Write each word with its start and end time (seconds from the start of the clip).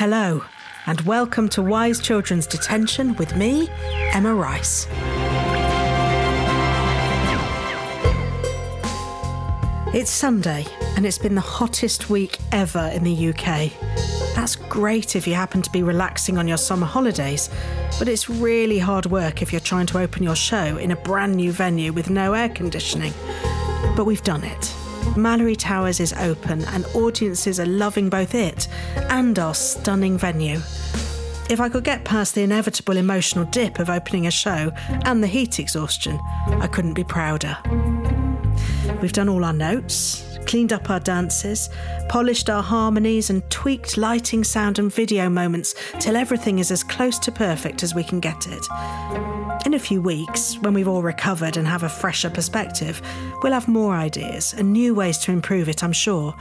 Hello, 0.00 0.42
and 0.86 0.98
welcome 1.02 1.46
to 1.50 1.60
Wise 1.60 2.00
Children's 2.00 2.46
Detention 2.46 3.14
with 3.16 3.36
me, 3.36 3.68
Emma 4.14 4.34
Rice. 4.34 4.86
It's 9.92 10.10
Sunday, 10.10 10.64
and 10.96 11.04
it's 11.04 11.18
been 11.18 11.34
the 11.34 11.42
hottest 11.42 12.08
week 12.08 12.38
ever 12.50 12.90
in 12.94 13.04
the 13.04 13.28
UK. 13.28 13.72
That's 14.34 14.56
great 14.56 15.16
if 15.16 15.26
you 15.26 15.34
happen 15.34 15.60
to 15.60 15.70
be 15.70 15.82
relaxing 15.82 16.38
on 16.38 16.48
your 16.48 16.56
summer 16.56 16.86
holidays, 16.86 17.50
but 17.98 18.08
it's 18.08 18.30
really 18.30 18.78
hard 18.78 19.04
work 19.04 19.42
if 19.42 19.52
you're 19.52 19.60
trying 19.60 19.84
to 19.88 19.98
open 19.98 20.22
your 20.22 20.34
show 20.34 20.78
in 20.78 20.92
a 20.92 20.96
brand 20.96 21.36
new 21.36 21.52
venue 21.52 21.92
with 21.92 22.08
no 22.08 22.32
air 22.32 22.48
conditioning. 22.48 23.12
But 23.94 24.06
we've 24.06 24.22
done 24.22 24.44
it. 24.44 24.79
Malory 25.16 25.56
Towers 25.56 26.00
is 26.00 26.12
open, 26.14 26.64
and 26.66 26.86
audiences 26.94 27.58
are 27.58 27.66
loving 27.66 28.08
both 28.08 28.34
it 28.34 28.68
and 29.10 29.38
our 29.38 29.54
stunning 29.54 30.16
venue. 30.16 30.60
If 31.50 31.60
I 31.60 31.68
could 31.68 31.82
get 31.82 32.04
past 32.04 32.34
the 32.34 32.42
inevitable 32.42 32.96
emotional 32.96 33.44
dip 33.46 33.80
of 33.80 33.90
opening 33.90 34.26
a 34.28 34.30
show 34.30 34.72
and 35.04 35.22
the 35.22 35.26
heat 35.26 35.58
exhaustion, 35.58 36.20
I 36.60 36.68
couldn't 36.68 36.94
be 36.94 37.02
prouder. 37.02 37.58
We've 39.02 39.12
done 39.12 39.28
all 39.28 39.44
our 39.44 39.52
notes, 39.52 40.24
cleaned 40.46 40.72
up 40.72 40.90
our 40.90 41.00
dances, 41.00 41.68
polished 42.08 42.48
our 42.48 42.62
harmonies, 42.62 43.30
and 43.30 43.48
tweaked 43.50 43.96
lighting, 43.96 44.44
sound, 44.44 44.78
and 44.78 44.92
video 44.94 45.28
moments 45.28 45.74
till 45.98 46.16
everything 46.16 46.60
is 46.60 46.70
as 46.70 46.84
close 46.84 47.18
to 47.20 47.32
perfect 47.32 47.82
as 47.82 47.94
we 47.94 48.04
can 48.04 48.20
get 48.20 48.46
it. 48.46 49.39
In 49.66 49.74
a 49.74 49.78
few 49.78 50.00
weeks, 50.00 50.56
when 50.58 50.72
we've 50.72 50.88
all 50.88 51.02
recovered 51.02 51.56
and 51.58 51.68
have 51.68 51.82
a 51.82 51.88
fresher 51.88 52.30
perspective, 52.30 53.02
we'll 53.42 53.52
have 53.52 53.68
more 53.68 53.94
ideas 53.94 54.54
and 54.54 54.72
new 54.72 54.94
ways 54.94 55.18
to 55.18 55.32
improve 55.32 55.68
it, 55.68 55.84
I'm 55.84 55.92
sure. 55.92 56.34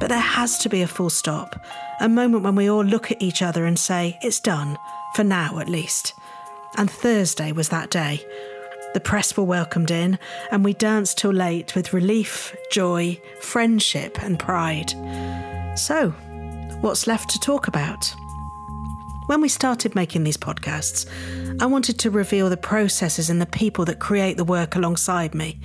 But 0.00 0.08
there 0.08 0.18
has 0.18 0.58
to 0.58 0.68
be 0.68 0.82
a 0.82 0.88
full 0.88 1.10
stop, 1.10 1.64
a 2.00 2.08
moment 2.08 2.42
when 2.42 2.56
we 2.56 2.68
all 2.68 2.84
look 2.84 3.12
at 3.12 3.22
each 3.22 3.42
other 3.42 3.64
and 3.64 3.78
say, 3.78 4.18
it's 4.22 4.40
done, 4.40 4.76
for 5.14 5.22
now 5.22 5.60
at 5.60 5.68
least. 5.68 6.14
And 6.76 6.90
Thursday 6.90 7.52
was 7.52 7.68
that 7.68 7.90
day. 7.90 8.20
The 8.92 9.00
press 9.00 9.36
were 9.36 9.44
welcomed 9.44 9.92
in, 9.92 10.18
and 10.50 10.64
we 10.64 10.72
danced 10.72 11.18
till 11.18 11.32
late 11.32 11.76
with 11.76 11.92
relief, 11.92 12.56
joy, 12.72 13.20
friendship, 13.40 14.20
and 14.20 14.38
pride. 14.38 14.90
So, 15.78 16.10
what's 16.80 17.06
left 17.06 17.30
to 17.30 17.40
talk 17.40 17.68
about? 17.68 18.14
When 19.26 19.40
we 19.40 19.48
started 19.48 19.94
making 19.94 20.24
these 20.24 20.36
podcasts, 20.36 21.06
I 21.58 21.64
wanted 21.64 21.98
to 22.00 22.10
reveal 22.10 22.50
the 22.50 22.58
processes 22.58 23.30
and 23.30 23.40
the 23.40 23.46
people 23.46 23.86
that 23.86 23.98
create 23.98 24.36
the 24.36 24.44
work 24.44 24.76
alongside 24.76 25.34
me. 25.34 25.60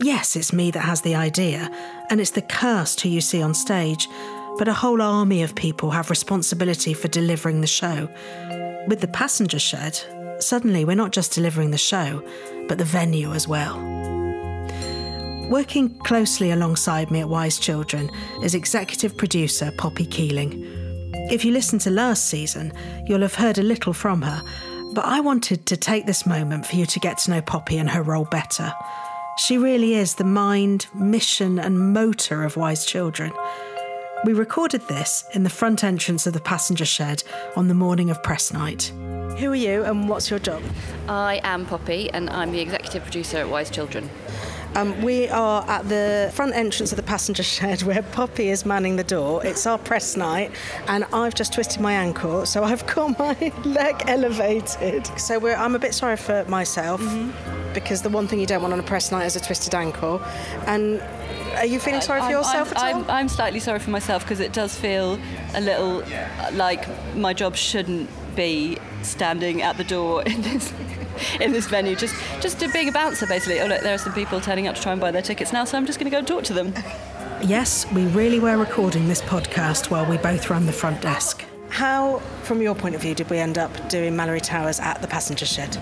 Yes, 0.00 0.36
it's 0.36 0.54
me 0.54 0.70
that 0.70 0.80
has 0.80 1.02
the 1.02 1.14
idea, 1.14 1.70
and 2.08 2.18
it's 2.18 2.30
the 2.30 2.40
cast 2.40 3.02
who 3.02 3.10
you 3.10 3.20
see 3.20 3.42
on 3.42 3.52
stage, 3.52 4.08
but 4.56 4.68
a 4.68 4.72
whole 4.72 5.02
army 5.02 5.42
of 5.42 5.54
people 5.54 5.90
have 5.90 6.08
responsibility 6.08 6.94
for 6.94 7.08
delivering 7.08 7.60
the 7.60 7.66
show. 7.66 8.08
With 8.88 9.02
the 9.02 9.08
passenger 9.08 9.58
shed, 9.58 10.00
suddenly 10.38 10.86
we're 10.86 10.96
not 10.96 11.12
just 11.12 11.32
delivering 11.32 11.72
the 11.72 11.76
show, 11.78 12.26
but 12.68 12.78
the 12.78 12.86
venue 12.86 13.34
as 13.34 13.46
well. 13.46 13.76
Working 15.50 15.98
closely 15.98 16.52
alongside 16.52 17.10
me 17.10 17.20
at 17.20 17.28
Wise 17.28 17.58
Children 17.58 18.10
is 18.42 18.54
executive 18.54 19.14
producer 19.18 19.72
Poppy 19.76 20.06
Keeling. 20.06 20.77
If 21.30 21.44
you 21.44 21.52
listened 21.52 21.82
to 21.82 21.90
last 21.90 22.24
season, 22.24 22.72
you'll 23.04 23.20
have 23.20 23.34
heard 23.34 23.58
a 23.58 23.62
little 23.62 23.92
from 23.92 24.22
her, 24.22 24.42
but 24.94 25.04
I 25.04 25.20
wanted 25.20 25.66
to 25.66 25.76
take 25.76 26.06
this 26.06 26.24
moment 26.24 26.64
for 26.64 26.76
you 26.76 26.86
to 26.86 27.00
get 27.00 27.18
to 27.18 27.30
know 27.30 27.42
Poppy 27.42 27.76
and 27.76 27.90
her 27.90 28.02
role 28.02 28.24
better. 28.24 28.74
She 29.36 29.58
really 29.58 29.92
is 29.94 30.14
the 30.14 30.24
mind, 30.24 30.86
mission, 30.94 31.58
and 31.58 31.92
motor 31.92 32.44
of 32.44 32.56
Wise 32.56 32.86
Children. 32.86 33.32
We 34.24 34.32
recorded 34.32 34.88
this 34.88 35.22
in 35.34 35.42
the 35.42 35.50
front 35.50 35.84
entrance 35.84 36.26
of 36.26 36.32
the 36.32 36.40
passenger 36.40 36.86
shed 36.86 37.22
on 37.56 37.68
the 37.68 37.74
morning 37.74 38.08
of 38.08 38.22
press 38.22 38.50
night. 38.50 38.90
Who 39.38 39.52
are 39.52 39.54
you 39.54 39.84
and 39.84 40.08
what's 40.08 40.30
your 40.30 40.38
job? 40.38 40.62
I 41.08 41.42
am 41.44 41.66
Poppy 41.66 42.10
and 42.10 42.30
I'm 42.30 42.52
the 42.52 42.60
executive 42.60 43.02
producer 43.02 43.36
at 43.36 43.50
Wise 43.50 43.68
Children. 43.68 44.08
Um, 44.74 45.00
we 45.02 45.28
are 45.28 45.68
at 45.68 45.88
the 45.88 46.30
front 46.34 46.54
entrance 46.54 46.92
of 46.92 46.96
the 46.96 47.02
passenger 47.02 47.42
shed 47.56 47.82
where 47.82 48.02
Poppy 48.02 48.48
is 48.50 48.64
manning 48.64 48.96
the 48.96 49.04
door. 49.04 49.44
It's 49.44 49.66
our 49.66 49.78
press 49.78 50.16
night, 50.16 50.52
and 50.86 51.04
I've 51.12 51.34
just 51.34 51.52
twisted 51.52 51.80
my 51.80 51.92
ankle, 51.92 52.46
so 52.46 52.64
I've 52.64 52.86
got 52.94 53.18
my 53.18 53.52
leg 53.64 54.02
elevated. 54.06 55.06
So 55.18 55.46
I'm 55.48 55.74
a 55.74 55.78
bit 55.78 55.94
sorry 55.94 56.16
for 56.16 56.44
myself 56.44 57.00
mm-hmm. 57.00 57.72
because 57.74 58.02
the 58.02 58.10
one 58.10 58.28
thing 58.28 58.40
you 58.40 58.46
don't 58.46 58.62
want 58.62 58.72
on 58.72 58.80
a 58.80 58.84
press 58.84 59.10
night 59.10 59.26
is 59.26 59.36
a 59.36 59.40
twisted 59.40 59.74
ankle. 59.74 60.20
And 60.66 61.00
are 61.56 61.66
you 61.66 61.80
feeling 61.80 62.00
sorry 62.00 62.20
for 62.20 62.30
yourself 62.30 62.72
I'm, 62.76 62.76
at 62.76 62.94
all? 62.94 63.02
I'm, 63.02 63.10
I'm 63.10 63.28
slightly 63.28 63.60
sorry 63.60 63.78
for 63.78 63.90
myself 63.90 64.22
because 64.22 64.40
it 64.40 64.52
does 64.52 64.74
feel 64.76 65.18
a 65.54 65.60
little 65.60 66.04
like 66.52 66.86
my 67.16 67.32
job 67.32 67.56
shouldn't 67.56 68.08
be 68.36 68.78
standing 69.02 69.62
at 69.62 69.76
the 69.76 69.84
door 69.84 70.22
in 70.22 70.42
this 70.42 70.72
in 71.40 71.52
this 71.52 71.66
venue, 71.66 71.96
just 71.96 72.14
just 72.40 72.58
being 72.72 72.88
a 72.88 72.92
bouncer 72.92 73.26
basically. 73.26 73.60
Oh 73.60 73.66
look, 73.66 73.82
there 73.82 73.94
are 73.94 73.98
some 73.98 74.12
people 74.12 74.40
turning 74.40 74.68
up 74.68 74.74
to 74.74 74.82
try 74.82 74.92
and 74.92 75.00
buy 75.00 75.10
their 75.10 75.22
tickets 75.22 75.52
now, 75.52 75.64
so 75.64 75.76
I'm 75.76 75.86
just 75.86 75.98
going 75.98 76.10
to 76.10 76.14
go 76.14 76.18
and 76.18 76.26
talk 76.26 76.44
to 76.44 76.52
them. 76.52 76.74
Yes, 77.42 77.90
we 77.92 78.06
really 78.06 78.40
were 78.40 78.56
recording 78.56 79.06
this 79.06 79.22
podcast 79.22 79.90
while 79.90 80.04
we 80.04 80.16
both 80.18 80.50
ran 80.50 80.66
the 80.66 80.72
front 80.72 81.00
desk. 81.00 81.44
How, 81.70 82.18
from 82.42 82.60
your 82.60 82.74
point 82.74 82.94
of 82.94 83.00
view, 83.00 83.14
did 83.14 83.30
we 83.30 83.38
end 83.38 83.58
up 83.58 83.88
doing 83.88 84.14
Malory 84.14 84.42
Towers 84.42 84.80
at 84.80 85.00
the 85.02 85.06
passenger 85.06 85.46
shed? 85.46 85.76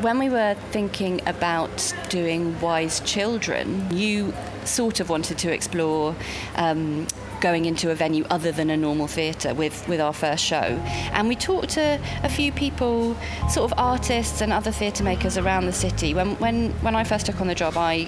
When 0.00 0.18
we 0.18 0.30
were 0.30 0.54
thinking 0.70 1.20
about 1.26 1.94
doing 2.08 2.58
Wise 2.60 3.00
Children, 3.00 3.94
you 3.94 4.32
sort 4.64 5.00
of 5.00 5.08
wanted 5.08 5.38
to 5.38 5.52
explore 5.52 6.14
um, 6.56 7.06
going 7.40 7.64
into 7.64 7.90
a 7.90 7.94
venue 7.94 8.24
other 8.30 8.52
than 8.52 8.70
a 8.70 8.76
normal 8.76 9.06
theatre 9.06 9.52
with, 9.54 9.86
with 9.88 10.00
our 10.00 10.12
first 10.12 10.44
show. 10.44 10.80
And 11.12 11.28
we 11.28 11.36
talked 11.36 11.70
to 11.70 12.00
a 12.22 12.28
few 12.28 12.52
people, 12.52 13.16
sort 13.50 13.70
of 13.70 13.78
artists 13.78 14.40
and 14.40 14.52
other 14.52 14.70
theatre 14.70 15.04
makers 15.04 15.36
around 15.36 15.66
the 15.66 15.72
city. 15.72 16.14
When, 16.14 16.36
when, 16.36 16.70
when 16.82 16.94
I 16.94 17.04
first 17.04 17.26
took 17.26 17.40
on 17.40 17.48
the 17.48 17.54
job, 17.54 17.76
I 17.76 18.04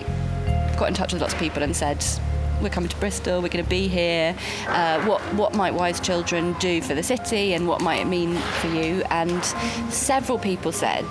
got 0.79 0.89
in 0.89 0.95
touch 0.95 1.13
with 1.13 1.23
lots 1.23 1.35
of 1.35 1.41
people 1.41 1.63
and 1.63 1.77
said, 1.77 2.05
we're 2.65 2.71
coming 2.71 2.89
to 2.89 2.97
Bristol, 2.97 3.43
we're 3.43 3.49
going 3.49 3.63
to 3.63 3.71
be 3.71 3.87
here. 3.87 4.35
Uh, 4.67 5.05
what 5.05 5.21
what 5.35 5.55
might 5.55 5.75
Wise 5.75 6.01
Children 6.01 6.55
do 6.55 6.81
for 6.81 6.95
the 6.95 7.03
city, 7.03 7.53
and 7.53 7.69
what 7.69 7.81
might 7.81 8.01
it 8.01 8.07
mean 8.07 8.35
for 8.61 8.69
you? 8.69 9.03
And 9.11 9.45
several 9.93 10.39
people 10.39 10.73
said 10.73 11.05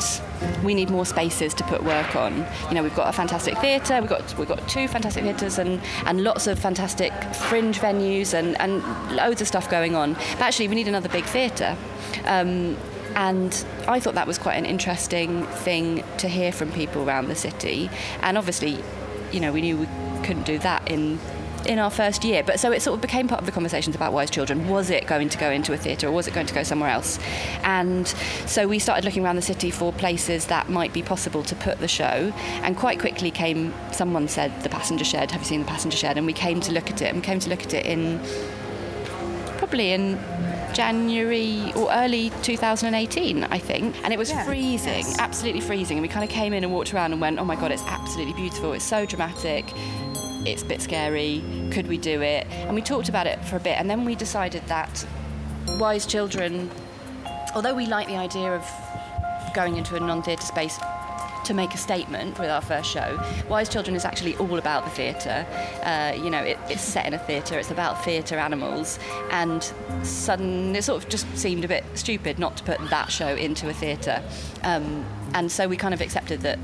we 0.63 0.73
need 0.73 0.89
more 0.89 1.05
spaces 1.05 1.53
to 1.53 1.63
put 1.65 1.83
work 1.83 2.15
on. 2.15 2.45
You 2.67 2.75
know, 2.75 2.83
we've 2.83 2.95
got 2.95 3.07
a 3.07 3.13
fantastic 3.13 3.57
theatre, 3.59 3.99
we've 4.01 4.09
got 4.09 4.37
we've 4.37 4.47
got 4.47 4.67
two 4.67 4.87
fantastic 4.87 5.23
theatres, 5.23 5.59
and 5.59 5.79
and 6.05 6.23
lots 6.23 6.47
of 6.47 6.57
fantastic 6.57 7.13
fringe 7.35 7.79
venues, 7.79 8.33
and 8.33 8.59
and 8.59 8.83
loads 9.15 9.39
of 9.39 9.47
stuff 9.47 9.69
going 9.69 9.95
on. 9.95 10.13
But 10.13 10.41
actually, 10.41 10.67
we 10.67 10.75
need 10.75 10.87
another 10.87 11.09
big 11.09 11.23
theatre. 11.25 11.77
Um, 12.25 12.75
and 13.15 13.63
I 13.87 13.99
thought 13.99 14.15
that 14.15 14.25
was 14.25 14.39
quite 14.39 14.55
an 14.55 14.65
interesting 14.65 15.45
thing 15.45 16.03
to 16.17 16.27
hear 16.27 16.51
from 16.51 16.71
people 16.71 17.07
around 17.07 17.27
the 17.27 17.35
city. 17.35 17.91
And 18.21 18.39
obviously, 18.39 18.83
you 19.31 19.39
know, 19.39 19.51
we 19.51 19.61
knew 19.61 19.77
we 19.77 19.87
couldn't 20.23 20.47
do 20.47 20.57
that 20.59 20.89
in 20.89 21.19
in 21.65 21.79
our 21.79 21.89
first 21.89 22.23
year. 22.23 22.43
But 22.43 22.59
so 22.59 22.71
it 22.71 22.81
sort 22.81 22.95
of 22.95 23.01
became 23.01 23.27
part 23.27 23.41
of 23.41 23.45
the 23.45 23.51
conversations 23.51 23.95
about 23.95 24.13
Wise 24.13 24.29
Children. 24.29 24.67
Was 24.69 24.89
it 24.89 25.07
going 25.07 25.29
to 25.29 25.37
go 25.37 25.49
into 25.49 25.73
a 25.73 25.77
theatre 25.77 26.07
or 26.07 26.11
was 26.11 26.27
it 26.27 26.33
going 26.33 26.47
to 26.47 26.53
go 26.53 26.63
somewhere 26.63 26.89
else? 26.89 27.19
And 27.63 28.07
so 28.45 28.67
we 28.67 28.79
started 28.79 29.05
looking 29.05 29.23
around 29.23 29.35
the 29.35 29.41
city 29.41 29.71
for 29.71 29.93
places 29.93 30.47
that 30.47 30.69
might 30.69 30.93
be 30.93 31.01
possible 31.01 31.43
to 31.43 31.55
put 31.55 31.79
the 31.79 31.87
show. 31.87 32.33
And 32.63 32.77
quite 32.77 32.99
quickly 32.99 33.31
came, 33.31 33.73
someone 33.91 34.27
said, 34.27 34.61
the 34.61 34.69
passenger 34.69 35.05
shed. 35.05 35.31
Have 35.31 35.41
you 35.41 35.47
seen 35.47 35.61
the 35.61 35.67
passenger 35.67 35.97
shed? 35.97 36.17
And 36.17 36.25
we 36.25 36.33
came 36.33 36.61
to 36.61 36.71
look 36.71 36.89
at 36.89 37.01
it. 37.01 37.07
And 37.07 37.17
we 37.17 37.23
came 37.23 37.39
to 37.39 37.49
look 37.49 37.63
at 37.63 37.73
it 37.73 37.85
in 37.85 38.19
probably 39.57 39.93
in 39.93 40.19
January 40.73 41.71
or 41.75 41.91
early 41.93 42.31
2018, 42.41 43.43
I 43.45 43.57
think. 43.57 43.95
And 44.03 44.11
it 44.11 44.17
was 44.17 44.29
yeah, 44.29 44.43
freezing, 44.43 45.05
yes. 45.05 45.19
absolutely 45.19 45.61
freezing. 45.61 45.97
And 45.97 46.01
we 46.01 46.07
kind 46.07 46.23
of 46.23 46.29
came 46.29 46.53
in 46.53 46.63
and 46.63 46.73
walked 46.73 46.93
around 46.93 47.13
and 47.13 47.21
went, 47.21 47.39
oh 47.39 47.45
my 47.45 47.55
God, 47.55 47.71
it's 47.71 47.83
absolutely 47.83 48.33
beautiful. 48.33 48.73
It's 48.73 48.83
so 48.83 49.05
dramatic 49.05 49.65
it's 50.45 50.61
a 50.61 50.65
bit 50.65 50.81
scary. 50.81 51.43
Could 51.71 51.87
we 51.87 51.97
do 51.97 52.21
it? 52.21 52.47
And 52.49 52.75
we 52.75 52.81
talked 52.81 53.09
about 53.09 53.27
it 53.27 53.43
for 53.45 53.55
a 53.55 53.59
bit, 53.59 53.77
and 53.79 53.89
then 53.89 54.05
we 54.05 54.15
decided 54.15 54.65
that 54.67 55.05
Wise 55.79 56.05
Children, 56.05 56.69
although 57.55 57.73
we 57.73 57.85
like 57.85 58.07
the 58.07 58.17
idea 58.17 58.53
of 58.53 58.69
going 59.53 59.77
into 59.77 59.95
a 59.95 59.99
non-theatre 59.99 60.43
space 60.43 60.79
to 61.45 61.53
make 61.53 61.73
a 61.73 61.77
statement 61.77 62.39
with 62.39 62.49
our 62.49 62.61
first 62.61 62.89
show. 62.89 63.19
Wise 63.49 63.67
Children 63.69 63.95
is 63.95 64.05
actually 64.05 64.35
all 64.37 64.57
about 64.57 64.85
the 64.85 64.91
theatre. 64.91 65.45
Uh, 65.83 66.13
you 66.15 66.29
know, 66.29 66.41
it, 66.41 66.57
it's 66.69 66.81
set 66.81 67.05
in 67.05 67.13
a 67.13 67.19
theatre, 67.19 67.59
it's 67.59 67.71
about 67.71 68.03
theatre 68.03 68.37
animals, 68.37 68.97
and 69.31 69.71
sudden 70.03 70.75
it 70.75 70.83
sort 70.83 71.03
of 71.03 71.09
just 71.09 71.27
seemed 71.37 71.65
a 71.65 71.67
bit 71.67 71.83
stupid 71.95 72.39
not 72.39 72.57
to 72.57 72.63
put 72.63 72.79
that 72.89 73.11
show 73.11 73.35
into 73.35 73.69
a 73.69 73.73
theatre. 73.73 74.23
Um, 74.63 75.05
and 75.33 75.51
so 75.51 75.67
we 75.67 75.77
kind 75.77 75.93
of 75.93 76.01
accepted 76.01 76.41
that 76.41 76.59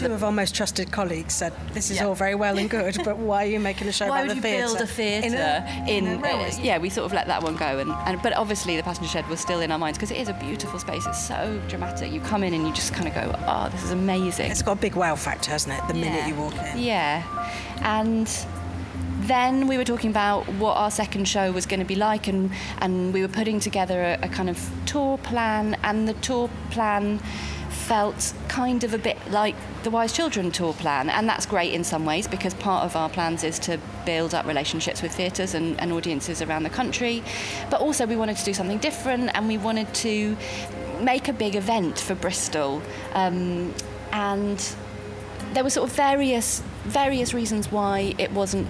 Two 0.00 0.12
of 0.12 0.24
our 0.24 0.32
most 0.32 0.54
trusted 0.54 0.90
colleagues 0.90 1.34
said, 1.34 1.52
"This 1.72 1.90
is 1.90 1.98
yeah. 1.98 2.06
all 2.06 2.14
very 2.14 2.34
well 2.34 2.58
and 2.58 2.68
good, 2.78 2.96
but 3.04 3.18
why 3.18 3.44
are 3.44 3.48
you 3.48 3.60
making 3.60 3.88
a 3.88 3.92
show 3.92 4.08
why 4.08 4.22
about 4.22 4.36
the 4.36 4.42
theatre?" 4.42 4.66
Why 4.66 4.72
would 4.72 4.72
you 4.72 4.78
build 4.78 4.88
a 4.88 4.92
theatre 4.92 5.64
in? 5.88 6.06
in, 6.06 6.18
in 6.18 6.24
uh, 6.24 6.50
yeah, 6.60 6.78
we 6.78 6.90
sort 6.90 7.06
of 7.06 7.12
let 7.12 7.26
that 7.26 7.42
one 7.42 7.56
go, 7.56 7.78
and, 7.78 7.90
and 7.90 8.20
but 8.22 8.32
obviously 8.34 8.76
the 8.76 8.82
passenger 8.82 9.08
shed 9.08 9.28
was 9.28 9.40
still 9.40 9.60
in 9.60 9.70
our 9.70 9.78
minds 9.78 9.98
because 9.98 10.10
it 10.10 10.18
is 10.18 10.28
a 10.28 10.34
beautiful 10.34 10.78
space. 10.78 11.06
It's 11.06 11.26
so 11.26 11.60
dramatic. 11.68 12.12
You 12.12 12.20
come 12.20 12.42
in 12.42 12.54
and 12.54 12.66
you 12.66 12.72
just 12.72 12.92
kind 12.92 13.08
of 13.08 13.14
go, 13.14 13.34
"Oh, 13.46 13.68
this 13.70 13.82
is 13.82 13.90
amazing." 13.90 14.50
It's 14.50 14.62
got 14.62 14.78
a 14.78 14.80
big 14.80 14.96
wow 14.96 15.16
factor, 15.16 15.50
hasn't 15.50 15.78
it? 15.78 15.86
The 15.88 15.98
yeah. 15.98 16.10
minute 16.10 16.28
you 16.28 16.34
walk 16.34 16.54
in. 16.54 16.78
Yeah, 16.78 17.22
and 17.82 18.28
then 19.26 19.68
we 19.68 19.78
were 19.78 19.84
talking 19.84 20.10
about 20.10 20.46
what 20.54 20.76
our 20.76 20.90
second 20.90 21.26
show 21.26 21.50
was 21.50 21.66
going 21.66 21.80
to 21.80 21.86
be 21.86 21.94
like, 21.94 22.28
and, 22.28 22.50
and 22.78 23.12
we 23.12 23.22
were 23.22 23.28
putting 23.28 23.58
together 23.58 24.02
a, 24.02 24.26
a 24.26 24.28
kind 24.28 24.50
of 24.50 24.70
tour 24.86 25.18
plan, 25.18 25.76
and 25.82 26.06
the 26.08 26.14
tour 26.14 26.50
plan 26.70 27.20
felt 27.84 28.32
kind 28.48 28.82
of 28.82 28.94
a 28.94 28.98
bit 28.98 29.18
like 29.30 29.54
the 29.82 29.90
Wise 29.90 30.12
Children 30.12 30.50
tour 30.50 30.72
plan, 30.72 31.10
and 31.10 31.28
that's 31.28 31.44
great 31.44 31.74
in 31.74 31.84
some 31.84 32.06
ways 32.06 32.26
because 32.26 32.54
part 32.54 32.84
of 32.84 32.96
our 32.96 33.10
plans 33.10 33.44
is 33.44 33.58
to 33.60 33.78
build 34.06 34.34
up 34.34 34.46
relationships 34.46 35.02
with 35.02 35.12
theatres 35.14 35.54
and, 35.54 35.78
and, 35.78 35.92
audiences 35.92 36.40
around 36.40 36.62
the 36.62 36.70
country. 36.70 37.22
But 37.70 37.82
also, 37.82 38.06
we 38.06 38.16
wanted 38.16 38.38
to 38.38 38.44
do 38.44 38.54
something 38.54 38.78
different, 38.78 39.30
and 39.34 39.46
we 39.46 39.58
wanted 39.58 39.92
to 40.06 40.36
make 41.00 41.28
a 41.28 41.32
big 41.32 41.56
event 41.56 41.98
for 41.98 42.14
Bristol. 42.14 42.80
Um, 43.12 43.74
and 44.12 44.76
there 45.52 45.62
were 45.62 45.70
sort 45.70 45.90
of 45.90 45.94
various 45.94 46.62
various 46.84 47.34
reasons 47.34 47.70
why 47.70 48.14
it 48.18 48.30
wasn't 48.32 48.66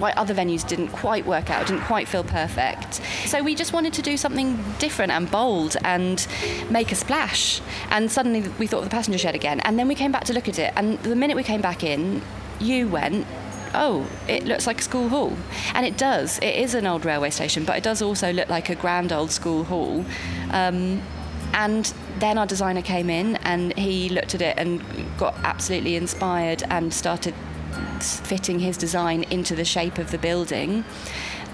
why 0.00 0.12
other 0.12 0.34
venues 0.34 0.66
didn't 0.66 0.88
quite 0.88 1.26
work 1.26 1.50
out, 1.50 1.66
didn't 1.66 1.84
quite 1.84 2.08
feel 2.08 2.24
perfect. 2.24 3.00
So 3.26 3.42
we 3.42 3.54
just 3.54 3.72
wanted 3.72 3.92
to 3.94 4.02
do 4.02 4.16
something 4.16 4.62
different 4.78 5.12
and 5.12 5.30
bold 5.30 5.76
and 5.84 6.26
make 6.70 6.90
a 6.90 6.94
splash. 6.94 7.60
And 7.90 8.10
suddenly 8.10 8.48
we 8.58 8.66
thought 8.66 8.78
of 8.78 8.84
the 8.84 8.90
passenger 8.90 9.18
shed 9.18 9.34
again. 9.34 9.60
And 9.60 9.78
then 9.78 9.88
we 9.88 9.94
came 9.94 10.12
back 10.12 10.24
to 10.24 10.32
look 10.32 10.48
at 10.48 10.58
it. 10.58 10.72
And 10.76 10.98
the 11.00 11.16
minute 11.16 11.36
we 11.36 11.44
came 11.44 11.60
back 11.60 11.84
in, 11.84 12.22
you 12.58 12.88
went, 12.88 13.26
oh, 13.74 14.06
it 14.28 14.44
looks 14.44 14.66
like 14.66 14.80
a 14.80 14.82
school 14.82 15.08
hall. 15.08 15.36
And 15.74 15.86
it 15.86 15.96
does. 15.96 16.38
It 16.38 16.56
is 16.56 16.74
an 16.74 16.86
old 16.86 17.04
railway 17.04 17.30
station, 17.30 17.64
but 17.64 17.76
it 17.76 17.84
does 17.84 18.02
also 18.02 18.32
look 18.32 18.48
like 18.48 18.68
a 18.68 18.74
grand 18.74 19.12
old 19.12 19.30
school 19.30 19.64
hall. 19.64 20.04
Um, 20.50 21.02
and 21.52 21.92
then 22.18 22.38
our 22.38 22.46
designer 22.46 22.82
came 22.82 23.10
in 23.10 23.36
and 23.36 23.76
he 23.76 24.08
looked 24.08 24.34
at 24.34 24.42
it 24.42 24.56
and 24.56 24.82
got 25.18 25.34
absolutely 25.44 25.96
inspired 25.96 26.62
and 26.70 26.94
started 26.94 27.34
fitting 28.02 28.58
his 28.58 28.76
design 28.76 29.24
into 29.24 29.54
the 29.54 29.64
shape 29.64 29.98
of 29.98 30.10
the 30.10 30.18
building. 30.18 30.84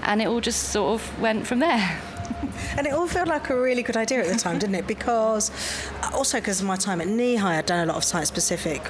And 0.03 0.21
it 0.21 0.27
all 0.27 0.41
just 0.41 0.69
sort 0.69 1.01
of 1.01 1.19
went 1.19 1.47
from 1.47 1.59
there. 1.59 1.99
and 2.77 2.87
it 2.87 2.93
all 2.93 3.07
felt 3.07 3.27
like 3.27 3.49
a 3.49 3.59
really 3.59 3.83
good 3.83 3.97
idea 3.97 4.19
at 4.19 4.27
the 4.27 4.39
time, 4.39 4.59
didn't 4.59 4.75
it? 4.75 4.87
Because 4.87 5.51
also 6.13 6.39
because 6.39 6.59
of 6.61 6.67
my 6.67 6.75
time 6.75 7.01
at 7.01 7.07
Kneehigh, 7.07 7.57
I'd 7.57 7.65
done 7.65 7.87
a 7.87 7.91
lot 7.91 7.97
of 7.97 8.03
site 8.03 8.27
specific 8.27 8.81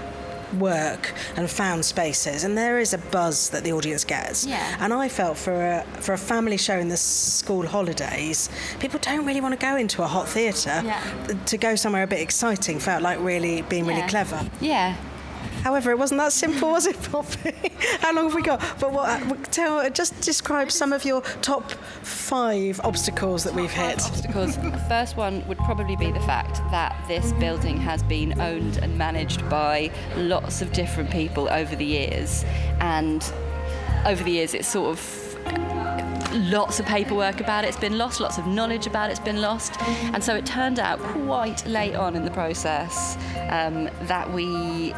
work 0.59 1.13
and 1.35 1.49
found 1.49 1.83
spaces 1.83 2.43
and 2.43 2.57
there 2.57 2.79
is 2.79 2.93
a 2.93 2.97
buzz 2.97 3.49
that 3.49 3.63
the 3.63 3.71
audience 3.73 4.03
gets 4.05 4.45
yeah. 4.45 4.77
and 4.79 4.93
I 4.93 5.09
felt 5.09 5.37
for 5.37 5.53
a, 5.53 5.85
for 5.99 6.13
a 6.13 6.17
family 6.17 6.57
show 6.57 6.77
in 6.77 6.87
the 6.87 6.97
school 6.97 7.65
holidays 7.67 8.49
people 8.79 8.99
don't 9.01 9.25
really 9.25 9.41
want 9.41 9.59
to 9.59 9.63
go 9.63 9.75
into 9.75 10.03
a 10.03 10.07
hot 10.07 10.29
theatre 10.29 10.81
yeah. 10.83 11.01
to 11.45 11.57
go 11.57 11.75
somewhere 11.75 12.03
a 12.03 12.07
bit 12.07 12.21
exciting 12.21 12.79
felt 12.79 13.03
like 13.03 13.19
really 13.19 13.61
being 13.63 13.85
yeah. 13.85 13.95
really 13.95 14.07
clever 14.07 14.49
yeah 14.61 14.95
However, 15.67 15.91
it 15.91 15.99
wasn't 15.99 16.19
that 16.19 16.31
simple, 16.31 16.69
was 16.69 16.85
it, 16.85 16.95
Poppy? 17.11 17.53
How 17.99 18.13
long 18.13 18.23
have 18.27 18.33
we 18.33 18.41
got? 18.41 18.61
But 18.79 18.93
what? 18.93 19.09
Uh, 19.09 19.35
tell, 19.51 19.89
just 19.89 20.17
describe 20.21 20.71
some 20.71 20.93
of 20.93 21.03
your 21.03 21.19
top 21.41 21.69
five 22.03 22.79
obstacles 22.85 23.43
that 23.43 23.53
we've 23.53 23.69
hit. 23.69 24.01
Obstacles. 24.01 24.55
first 24.87 25.17
one 25.17 25.45
would 25.45 25.57
probably 25.57 25.97
be 25.97 26.09
the 26.09 26.21
fact 26.21 26.61
that 26.71 26.95
this 27.09 27.33
building 27.33 27.75
has 27.75 28.01
been 28.03 28.39
owned 28.39 28.77
and 28.77 28.97
managed 28.97 29.49
by 29.49 29.91
lots 30.15 30.61
of 30.61 30.71
different 30.71 31.11
people 31.11 31.49
over 31.49 31.75
the 31.75 31.83
years, 31.83 32.45
and 32.79 33.29
over 34.05 34.23
the 34.23 34.31
years, 34.31 34.53
it's 34.53 34.69
sort 34.69 34.91
of 34.91 35.27
lots 36.31 36.79
of 36.79 36.85
paperwork 36.85 37.41
about 37.41 37.65
it. 37.65 37.67
It's 37.67 37.77
been 37.77 37.97
lost, 37.97 38.21
lots 38.21 38.37
of 38.37 38.47
knowledge 38.47 38.87
about 38.87 39.09
it's 39.09 39.19
been 39.19 39.41
lost. 39.41 39.81
And 39.81 40.23
so 40.23 40.33
it 40.33 40.45
turned 40.45 40.79
out 40.79 40.99
quite 40.99 41.65
late 41.65 41.95
on 41.95 42.15
in 42.15 42.23
the 42.23 42.31
process 42.31 43.17
um, 43.49 43.89
that 44.03 44.31
we 44.31 44.93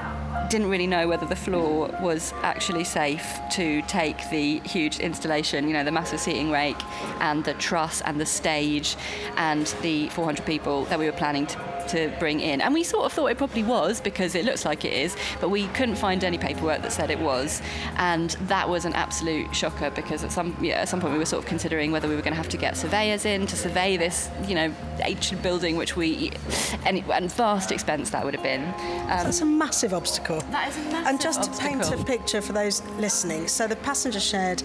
didn't 0.50 0.70
really 0.70 0.88
know 0.88 1.08
whether 1.08 1.28
the 1.28 1.36
floor 1.36 1.96
was 2.02 2.34
actually 2.42 2.84
safe 2.84 3.40
to 3.52 3.84
take 3.84 4.18
the 4.32 4.60
huge 4.62 5.00
installation, 5.00 5.68
you 5.68 5.74
know, 5.74 5.84
the 5.84 5.92
massive 5.92 6.20
seating 6.20 6.50
rake 6.50 6.82
and 7.22 7.46
the 7.46 7.54
truss 7.54 8.02
and 8.02 8.20
the 8.20 8.26
stage 8.26 8.96
and 9.38 9.68
the 9.84 10.10
400 10.10 10.44
people 10.48 10.86
that 10.86 10.98
we 10.98 11.06
were 11.06 11.12
planning 11.12 11.46
to 11.46 11.79
to 11.90 12.14
bring 12.20 12.40
in. 12.40 12.62
And 12.62 12.74
we 12.74 12.84
sort 12.84 13.06
of 13.06 13.14
thought 13.14 13.28
it 13.28 13.38
probably 13.38 13.64
was 13.64 14.02
because 14.02 14.36
it 14.36 14.46
looks 14.46 14.66
like 14.66 14.86
it 14.86 14.94
is, 14.94 15.16
but 15.42 15.50
we 15.50 15.68
couldn't 15.68 15.96
find 15.96 16.24
any 16.24 16.38
paperwork 16.38 16.82
that 16.82 16.92
said 16.92 17.12
it 17.12 17.20
was. 17.20 17.62
And 17.98 18.32
that 18.48 18.68
was 18.68 18.86
an 18.86 18.94
absolute 18.94 19.56
shocker 19.56 19.90
because 19.92 20.24
at 20.24 20.32
some 20.32 20.56
yeah, 20.62 20.82
at 20.82 20.90
some 20.90 21.00
point 21.02 21.14
we 21.14 21.20
were 21.20 21.26
sort 21.26 21.44
of 21.44 21.50
considering 21.50 21.92
whether 21.92 22.08
we 22.08 22.16
were 22.16 22.22
going 22.22 22.34
to 22.34 22.38
have 22.38 22.50
to 22.50 22.58
get 22.58 22.78
surveyors 22.78 23.26
in 23.26 23.48
to 23.48 23.56
survey 23.56 23.98
this, 23.98 24.30
you 24.48 24.56
know, 24.56 24.74
ancient 25.04 25.42
building, 25.42 25.76
which 25.76 25.96
we 25.96 26.32
and, 26.86 27.04
and 27.12 27.32
vast 27.34 27.72
expense 27.72 28.10
that 28.12 28.24
would 28.24 28.34
have 28.34 28.44
been. 28.44 28.64
Um, 28.64 29.26
That's 29.26 29.42
a 29.42 29.46
massive 29.46 29.94
obstacle. 29.94 30.42
That 30.52 30.70
is 30.70 30.78
a 30.78 30.82
massive 30.92 31.08
And 31.08 31.22
just 31.22 31.40
obstacle. 31.40 31.80
to 31.80 31.90
paint 31.90 32.02
a 32.02 32.04
picture 32.06 32.42
for 32.42 32.54
those 32.54 32.82
listening, 32.98 33.48
so 33.48 33.68
the 33.68 33.76
passenger 33.78 34.20
shed 34.20 34.64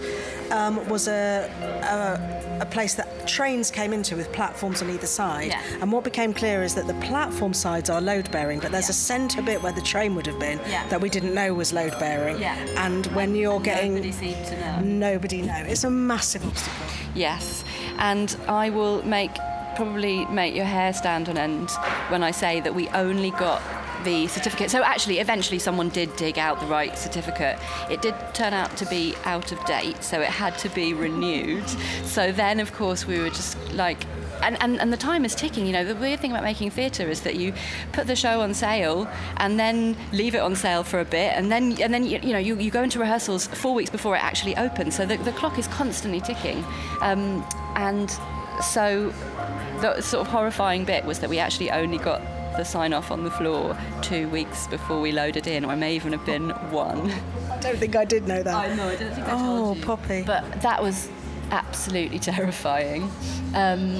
um, 0.50 0.86
was 0.88 1.08
a, 1.08 1.50
a, 1.82 2.53
a 2.60 2.66
place 2.66 2.94
that 2.94 3.26
trains 3.26 3.70
came 3.70 3.92
into 3.92 4.16
with 4.16 4.32
platforms 4.32 4.82
on 4.82 4.90
either 4.90 5.06
side. 5.06 5.48
Yeah. 5.48 5.62
And 5.80 5.92
what 5.92 6.04
became 6.04 6.32
clear 6.32 6.62
is 6.62 6.74
that 6.74 6.86
the 6.86 6.94
platform 6.94 7.54
sides 7.54 7.90
are 7.90 8.00
load 8.00 8.30
bearing, 8.30 8.60
but 8.60 8.72
there's 8.72 8.88
a 8.88 8.94
centre 8.94 9.42
bit 9.42 9.62
where 9.62 9.72
the 9.72 9.82
train 9.82 10.14
would 10.14 10.26
have 10.26 10.38
been 10.38 10.58
yeah. 10.68 10.86
that 10.88 11.00
we 11.00 11.08
didn't 11.08 11.34
know 11.34 11.54
was 11.54 11.72
load 11.72 11.98
bearing. 11.98 12.38
Yeah. 12.40 12.56
And 12.76 13.06
when 13.08 13.34
you're 13.34 13.60
getting. 13.60 13.94
Nobody 13.94 14.12
seemed 14.12 14.46
to 14.46 14.60
know. 14.60 14.80
Nobody 14.80 15.42
know. 15.42 15.64
It's 15.66 15.84
a 15.84 15.90
massive 15.90 16.46
obstacle. 16.46 16.86
Yes. 17.14 17.64
And 17.98 18.36
I 18.48 18.70
will 18.70 19.02
make 19.04 19.34
probably 19.76 20.24
make 20.26 20.54
your 20.54 20.64
hair 20.64 20.92
stand 20.92 21.28
on 21.28 21.36
end 21.36 21.70
when 22.08 22.22
I 22.22 22.30
say 22.30 22.60
that 22.60 22.74
we 22.74 22.88
only 22.90 23.30
got 23.32 23.60
the 24.04 24.26
certificate. 24.28 24.70
So 24.70 24.82
actually, 24.82 25.18
eventually, 25.18 25.58
someone 25.58 25.88
did 25.88 26.14
dig 26.16 26.38
out 26.38 26.60
the 26.60 26.66
right 26.66 26.96
certificate. 26.96 27.58
It 27.90 28.02
did 28.02 28.14
turn 28.34 28.52
out 28.52 28.76
to 28.76 28.86
be 28.86 29.14
out 29.24 29.52
of 29.52 29.64
date, 29.64 30.02
so 30.02 30.20
it 30.20 30.28
had 30.28 30.58
to 30.58 30.68
be 30.70 30.94
renewed. 30.94 31.68
So 32.04 32.32
then, 32.32 32.60
of 32.60 32.72
course, 32.72 33.06
we 33.06 33.18
were 33.18 33.30
just 33.30 33.56
like 33.72 34.04
and, 34.42 34.60
and, 34.60 34.80
and 34.80 34.92
the 34.92 34.96
time 34.96 35.24
is 35.24 35.34
ticking. 35.34 35.66
You 35.66 35.72
know, 35.72 35.84
the 35.84 35.94
weird 35.94 36.20
thing 36.20 36.30
about 36.30 36.44
making 36.44 36.70
theatre 36.70 37.08
is 37.08 37.22
that 37.22 37.36
you 37.36 37.52
put 37.92 38.06
the 38.06 38.16
show 38.16 38.40
on 38.40 38.52
sale 38.54 39.08
and 39.38 39.58
then 39.58 39.96
leave 40.12 40.34
it 40.34 40.40
on 40.40 40.54
sale 40.54 40.82
for 40.84 41.00
a 41.00 41.04
bit, 41.04 41.32
and 41.34 41.50
then 41.50 41.80
and 41.80 41.92
then 41.92 42.04
you, 42.04 42.18
you 42.22 42.32
know 42.32 42.38
you, 42.38 42.56
you 42.56 42.70
go 42.70 42.82
into 42.82 42.98
rehearsals 42.98 43.46
four 43.46 43.74
weeks 43.74 43.90
before 43.90 44.16
it 44.16 44.22
actually 44.22 44.56
opens. 44.56 44.94
So 44.94 45.06
the, 45.06 45.16
the 45.18 45.32
clock 45.32 45.58
is 45.58 45.66
constantly 45.68 46.20
ticking, 46.20 46.64
um, 47.00 47.44
and 47.76 48.10
so 48.62 49.12
the 49.80 50.00
sort 50.00 50.26
of 50.26 50.32
horrifying 50.32 50.84
bit 50.84 51.04
was 51.04 51.18
that 51.20 51.30
we 51.30 51.38
actually 51.38 51.70
only 51.70 51.98
got 51.98 52.20
the 52.56 52.64
sign 52.64 52.92
off 52.92 53.10
on 53.10 53.24
the 53.24 53.30
floor 53.30 53.76
two 54.02 54.28
weeks 54.28 54.66
before 54.66 55.00
we 55.00 55.12
loaded 55.12 55.46
in, 55.46 55.64
or 55.64 55.72
it 55.72 55.76
may 55.76 55.94
even 55.94 56.12
have 56.12 56.24
been 56.24 56.50
one. 56.70 57.10
I 57.50 57.58
don't 57.58 57.78
think 57.78 57.96
I 57.96 58.04
did 58.04 58.26
know 58.26 58.42
that. 58.42 58.54
I 58.54 58.74
know, 58.74 58.88
I 58.88 58.96
don't 58.96 59.12
think 59.12 59.26
I 59.26 59.30
told 59.30 59.42
oh, 59.42 59.74
you. 59.74 59.82
Poppy. 59.82 60.22
But 60.22 60.62
that 60.62 60.82
was 60.82 61.08
absolutely 61.54 62.18
terrifying. 62.32 63.10
Um, 63.54 63.94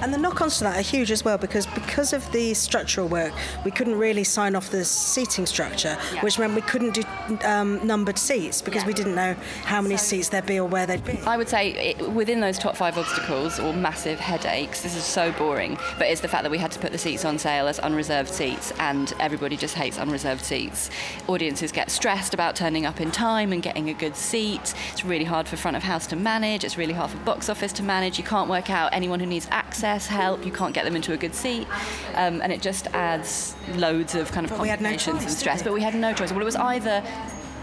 and 0.00 0.14
the 0.14 0.18
knock-ons 0.18 0.58
to 0.58 0.64
that 0.64 0.78
are 0.78 0.82
huge 0.82 1.10
as 1.10 1.24
well 1.24 1.36
because 1.36 1.66
because 1.66 2.12
of 2.12 2.30
the 2.30 2.54
structural 2.54 3.08
work, 3.08 3.32
we 3.64 3.70
couldn't 3.70 3.98
really 3.98 4.22
sign 4.22 4.54
off 4.54 4.70
the 4.70 4.84
seating 4.84 5.46
structure, 5.46 5.98
yeah. 6.12 6.22
which 6.22 6.38
meant 6.38 6.54
we 6.54 6.60
couldn't 6.60 6.94
do 6.94 7.02
um, 7.44 7.84
numbered 7.84 8.18
seats 8.18 8.62
because 8.62 8.82
yeah. 8.82 8.86
we 8.86 8.94
didn't 8.94 9.14
know 9.14 9.34
how 9.64 9.80
many 9.80 9.96
so 9.96 10.04
seats 10.04 10.28
there'd 10.28 10.46
be 10.46 10.58
or 10.58 10.68
where 10.68 10.86
they'd 10.86 11.04
be. 11.04 11.18
I 11.26 11.36
would 11.36 11.48
say 11.48 11.70
it, 11.70 12.10
within 12.12 12.40
those 12.40 12.58
top 12.58 12.76
five 12.76 12.96
obstacles 12.96 13.58
or 13.58 13.72
massive 13.72 14.20
headaches, 14.20 14.82
this 14.82 14.94
is 14.94 15.04
so 15.04 15.32
boring, 15.32 15.76
but 15.98 16.06
it's 16.06 16.20
the 16.20 16.28
fact 16.28 16.44
that 16.44 16.50
we 16.50 16.58
had 16.58 16.70
to 16.72 16.78
put 16.78 16.92
the 16.92 16.98
seats 16.98 17.24
on 17.24 17.38
sale 17.38 17.66
as 17.66 17.78
unreserved 17.80 18.30
seats, 18.30 18.72
and 18.78 19.12
everybody 19.18 19.56
just 19.56 19.74
hates 19.74 19.98
unreserved 19.98 20.44
seats. 20.44 20.90
Audiences 21.26 21.72
get 21.72 21.90
stressed 21.90 22.34
about 22.34 22.54
turning 22.54 22.86
up 22.86 23.00
in 23.00 23.10
time 23.10 23.52
and 23.52 23.62
getting 23.62 23.88
a 23.90 23.94
good 23.94 24.14
seat. 24.14 24.74
It's 24.92 25.04
really 25.04 25.24
hard 25.24 25.48
for 25.48 25.56
front 25.56 25.76
of 25.76 25.82
house 25.82 26.06
to 26.08 26.16
manage. 26.16 26.62
It's 26.62 26.76
really 26.76 26.83
hard 26.92 27.10
for 27.10 27.18
box 27.18 27.48
office 27.48 27.72
to 27.74 27.82
manage. 27.82 28.18
You 28.18 28.24
can't 28.24 28.50
work 28.50 28.70
out 28.70 28.92
anyone 28.92 29.20
who 29.20 29.26
needs 29.26 29.48
access 29.50 30.06
help. 30.06 30.44
You 30.44 30.52
can't 30.52 30.74
get 30.74 30.84
them 30.84 30.96
into 30.96 31.12
a 31.12 31.16
good 31.16 31.34
seat, 31.34 31.66
um, 32.14 32.40
and 32.42 32.52
it 32.52 32.62
just 32.62 32.86
adds 32.88 33.56
loads 33.74 34.14
of 34.14 34.30
kind 34.32 34.44
of 34.44 34.50
but 34.50 34.56
complications 34.56 35.06
no 35.06 35.12
choice, 35.12 35.22
and 35.24 35.32
stress. 35.32 35.62
But 35.62 35.72
we 35.72 35.80
had 35.80 35.94
no 35.94 36.12
choice. 36.12 36.30
Well, 36.30 36.40
it 36.40 36.44
was 36.44 36.56
either 36.56 37.02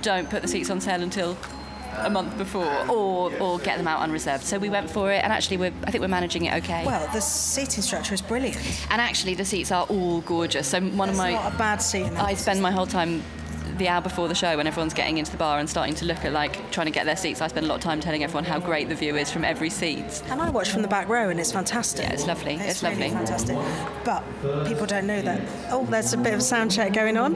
don't 0.01 0.29
put 0.29 0.41
the 0.41 0.47
seats 0.47 0.69
on 0.69 0.81
sale 0.81 1.01
until 1.01 1.37
a 1.97 2.09
month 2.09 2.37
before, 2.37 2.89
or 2.89 3.33
or 3.39 3.59
get 3.59 3.77
them 3.77 3.87
out 3.87 4.01
unreserved. 4.01 4.43
So 4.43 4.57
we 4.57 4.69
went 4.69 4.89
for 4.89 5.11
it, 5.11 5.23
and 5.23 5.31
actually, 5.31 5.57
we're 5.57 5.73
I 5.83 5.91
think 5.91 6.01
we're 6.01 6.07
managing 6.07 6.45
it 6.45 6.53
okay. 6.63 6.85
Well, 6.85 7.07
the 7.13 7.21
seating 7.21 7.83
structure 7.83 8.13
is 8.13 8.21
brilliant. 8.21 8.57
And 8.89 9.01
actually, 9.01 9.35
the 9.35 9.45
seats 9.45 9.71
are 9.71 9.85
all 9.85 10.21
gorgeous. 10.21 10.67
So 10.67 10.81
one 10.81 11.09
of 11.09 11.17
my 11.17 11.33
not 11.33 11.53
a 11.53 11.57
bad 11.57 11.81
seat. 11.81 12.05
In 12.05 12.17
I 12.17 12.33
spend 12.33 12.61
my 12.61 12.71
whole 12.71 12.87
time 12.87 13.23
the 13.81 13.87
hour 13.87 14.01
before 14.01 14.27
the 14.27 14.35
show 14.35 14.57
when 14.57 14.67
everyone's 14.67 14.93
getting 14.93 15.17
into 15.17 15.31
the 15.31 15.37
bar 15.37 15.57
and 15.57 15.67
starting 15.67 15.95
to 15.95 16.05
look 16.05 16.23
at 16.23 16.31
like 16.31 16.69
trying 16.71 16.85
to 16.85 16.91
get 16.91 17.05
their 17.05 17.17
seats 17.17 17.41
I 17.41 17.47
spend 17.47 17.65
a 17.65 17.69
lot 17.69 17.75
of 17.75 17.81
time 17.81 17.99
telling 17.99 18.23
everyone 18.23 18.43
how 18.43 18.59
great 18.59 18.89
the 18.89 18.95
view 18.95 19.15
is 19.15 19.31
from 19.31 19.43
every 19.43 19.71
seat. 19.71 20.21
And 20.29 20.39
I 20.39 20.51
watch 20.51 20.69
from 20.69 20.83
the 20.83 20.87
back 20.87 21.09
row 21.09 21.29
and 21.29 21.39
it's 21.39 21.51
fantastic. 21.51 22.05
Yeah 22.05 22.13
it's 22.13 22.27
lovely 22.27 22.53
it's, 22.53 22.65
it's 22.65 22.83
really 22.83 23.09
lovely. 23.09 23.09
fantastic. 23.09 23.57
But 24.05 24.23
people 24.67 24.85
don't 24.85 25.07
know 25.07 25.21
that 25.23 25.41
oh 25.71 25.85
there's 25.85 26.13
a 26.13 26.17
bit 26.17 26.33
of 26.33 26.39
a 26.39 26.43
sound 26.43 26.71
check 26.71 26.93
going 26.93 27.17
on. 27.17 27.35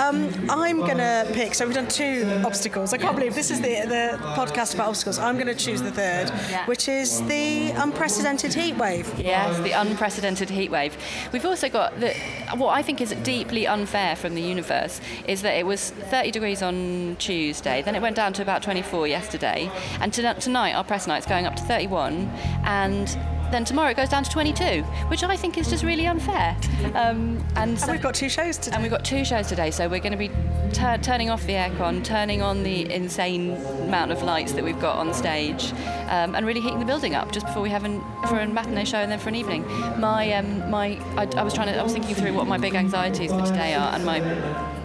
Um, 0.00 0.32
I'm 0.48 0.80
gonna 0.80 1.26
pick 1.32 1.54
so 1.54 1.66
we've 1.66 1.74
done 1.74 1.88
two 1.88 2.40
obstacles. 2.46 2.94
I 2.94 2.98
can't 2.98 3.14
believe 3.14 3.34
this 3.34 3.50
is 3.50 3.60
the, 3.60 3.84
the 3.86 4.18
podcast 4.34 4.74
about 4.74 4.88
obstacles. 4.88 5.18
I'm 5.18 5.36
gonna 5.36 5.54
choose 5.54 5.82
the 5.82 5.92
third 5.92 6.30
yeah. 6.50 6.64
which 6.64 6.88
is 6.88 7.22
the 7.26 7.72
unprecedented 7.72 8.54
heat 8.54 8.76
wave. 8.76 9.12
Yes 9.18 9.58
the 9.58 9.72
unprecedented 9.72 10.48
heat 10.48 10.70
wave. 10.70 10.96
We've 11.32 11.44
also 11.44 11.68
got 11.68 12.00
the 12.00 12.14
what 12.56 12.70
I 12.70 12.80
think 12.80 13.02
is 13.02 13.10
deeply 13.22 13.66
unfair 13.66 14.16
from 14.16 14.34
the 14.34 14.40
universe 14.40 15.00
is 15.26 15.42
that 15.42 15.57
it 15.58 15.66
was 15.66 15.90
30 15.90 16.30
degrees 16.30 16.62
on 16.62 17.16
Tuesday, 17.18 17.82
then 17.82 17.94
it 17.94 18.02
went 18.02 18.16
down 18.16 18.32
to 18.34 18.42
about 18.42 18.62
24 18.62 19.08
yesterday, 19.08 19.70
and 20.00 20.12
tonight 20.12 20.72
our 20.72 20.84
press 20.84 21.06
night's 21.06 21.26
going 21.26 21.46
up 21.46 21.56
to 21.56 21.62
31, 21.62 22.28
and 22.64 23.18
then 23.50 23.64
tomorrow 23.64 23.90
it 23.90 23.96
goes 23.96 24.08
down 24.08 24.22
to 24.24 24.30
22, 24.30 24.82
which 25.08 25.22
I 25.22 25.36
think 25.36 25.56
is 25.56 25.70
just 25.70 25.82
really 25.82 26.06
unfair. 26.06 26.56
Um, 26.94 27.44
and, 27.56 27.78
and 27.80 27.90
we've 27.90 28.02
got 28.02 28.14
two 28.14 28.28
shows 28.28 28.58
today. 28.58 28.74
And 28.74 28.82
we've 28.82 28.92
got 28.92 29.04
two 29.04 29.24
shows 29.24 29.48
today, 29.48 29.70
so 29.70 29.88
we're 29.88 30.00
going 30.00 30.12
to 30.12 30.18
be 30.18 30.30
tur- 30.72 30.98
turning 30.98 31.30
off 31.30 31.44
the 31.46 31.54
aircon, 31.54 32.04
turning 32.04 32.42
on 32.42 32.62
the 32.62 32.92
insane 32.92 33.52
amount 33.86 34.12
of 34.12 34.22
lights 34.22 34.52
that 34.52 34.64
we've 34.64 34.80
got 34.80 34.96
on 34.96 35.14
stage, 35.14 35.72
um, 36.08 36.34
and 36.34 36.46
really 36.46 36.60
heating 36.60 36.78
the 36.78 36.84
building 36.84 37.14
up 37.14 37.32
just 37.32 37.46
before 37.46 37.62
we 37.62 37.70
have 37.70 37.84
an, 37.84 38.02
for 38.28 38.38
a 38.38 38.46
matinee 38.46 38.84
show 38.84 38.98
and 38.98 39.10
then 39.10 39.18
for 39.18 39.28
an 39.28 39.34
evening. 39.34 39.66
My 39.98 40.32
um, 40.32 40.70
my 40.70 41.00
I, 41.16 41.26
I 41.36 41.42
was 41.42 41.54
trying 41.54 41.68
to 41.68 41.78
I 41.78 41.82
was 41.82 41.92
thinking 41.92 42.14
through 42.14 42.34
what 42.34 42.46
my 42.46 42.58
big 42.58 42.74
anxieties 42.74 43.32
for 43.32 43.46
today 43.46 43.74
are, 43.74 43.94
and 43.94 44.04
my 44.04 44.20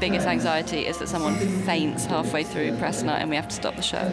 biggest 0.10 0.28
anxiety 0.28 0.86
is 0.86 0.98
that 0.98 1.08
someone 1.08 1.34
faints 1.64 2.06
halfway 2.06 2.44
through 2.44 2.76
press 2.76 3.04
night 3.04 3.20
and 3.20 3.30
we 3.30 3.38
have 3.38 3.48
to 3.48 3.56
stop 3.56 3.74
the 3.78 3.82
show. 3.82 4.12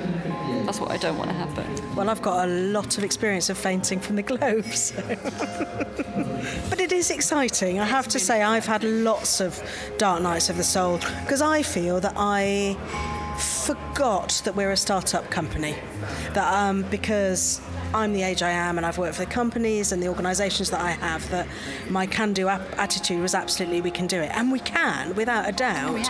That's 0.64 0.78
what 0.78 0.92
I 0.92 0.96
don't 0.98 1.18
want 1.18 1.30
to 1.30 1.34
happen. 1.34 1.96
Well, 1.96 2.08
I've 2.08 2.22
got 2.22 2.48
a 2.48 2.52
lot 2.52 2.96
of 2.96 3.02
experience 3.02 3.50
of 3.50 3.58
fainting 3.58 3.98
from 3.98 4.14
the 4.14 4.22
Globe, 4.22 4.66
so. 4.72 5.02
but 6.70 6.78
it 6.78 6.92
is 6.92 7.10
exciting. 7.10 7.80
I 7.80 7.86
have 7.86 8.06
to 8.06 8.20
say, 8.20 8.40
I've 8.40 8.66
had 8.66 8.84
lots 8.84 9.40
of 9.40 9.60
dark 9.98 10.22
nights 10.22 10.48
of 10.48 10.56
the 10.56 10.62
soul 10.62 10.98
because 11.24 11.42
I 11.42 11.64
feel 11.64 11.98
that 11.98 12.14
I 12.16 12.76
forgot 13.40 14.42
that 14.44 14.54
we're 14.54 14.70
a 14.70 14.76
startup 14.76 15.28
company. 15.28 15.74
That 16.34 16.54
um, 16.54 16.82
because 16.82 17.60
I'm 17.92 18.12
the 18.12 18.22
age 18.22 18.42
I 18.42 18.50
am 18.50 18.76
and 18.76 18.86
I've 18.86 18.98
worked 18.98 19.16
for 19.16 19.24
the 19.24 19.30
companies 19.30 19.92
and 19.92 20.02
the 20.02 20.08
organisations 20.08 20.70
that 20.70 20.80
I 20.80 20.92
have, 20.92 21.28
that 21.30 21.46
my 21.88 22.06
can 22.06 22.32
do 22.32 22.48
ap- 22.48 22.78
attitude 22.78 23.20
was 23.20 23.34
absolutely 23.34 23.80
we 23.80 23.90
can 23.90 24.06
do 24.06 24.20
it. 24.20 24.30
And 24.34 24.52
we 24.52 24.60
can, 24.60 25.14
without 25.14 25.48
a 25.48 25.52
doubt. 25.52 25.94
We 25.94 26.04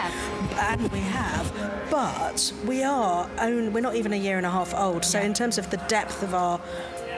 and 0.58 0.92
we 0.92 0.98
have. 1.00 1.52
But 1.90 2.52
we 2.66 2.82
are, 2.82 3.28
own, 3.38 3.72
we're 3.72 3.80
not 3.80 3.96
even 3.96 4.12
a 4.12 4.16
year 4.16 4.36
and 4.36 4.46
a 4.46 4.50
half 4.50 4.74
old. 4.74 5.04
So, 5.04 5.20
in 5.20 5.34
terms 5.34 5.58
of 5.58 5.70
the 5.70 5.78
depth 5.88 6.22
of 6.22 6.34
our 6.34 6.60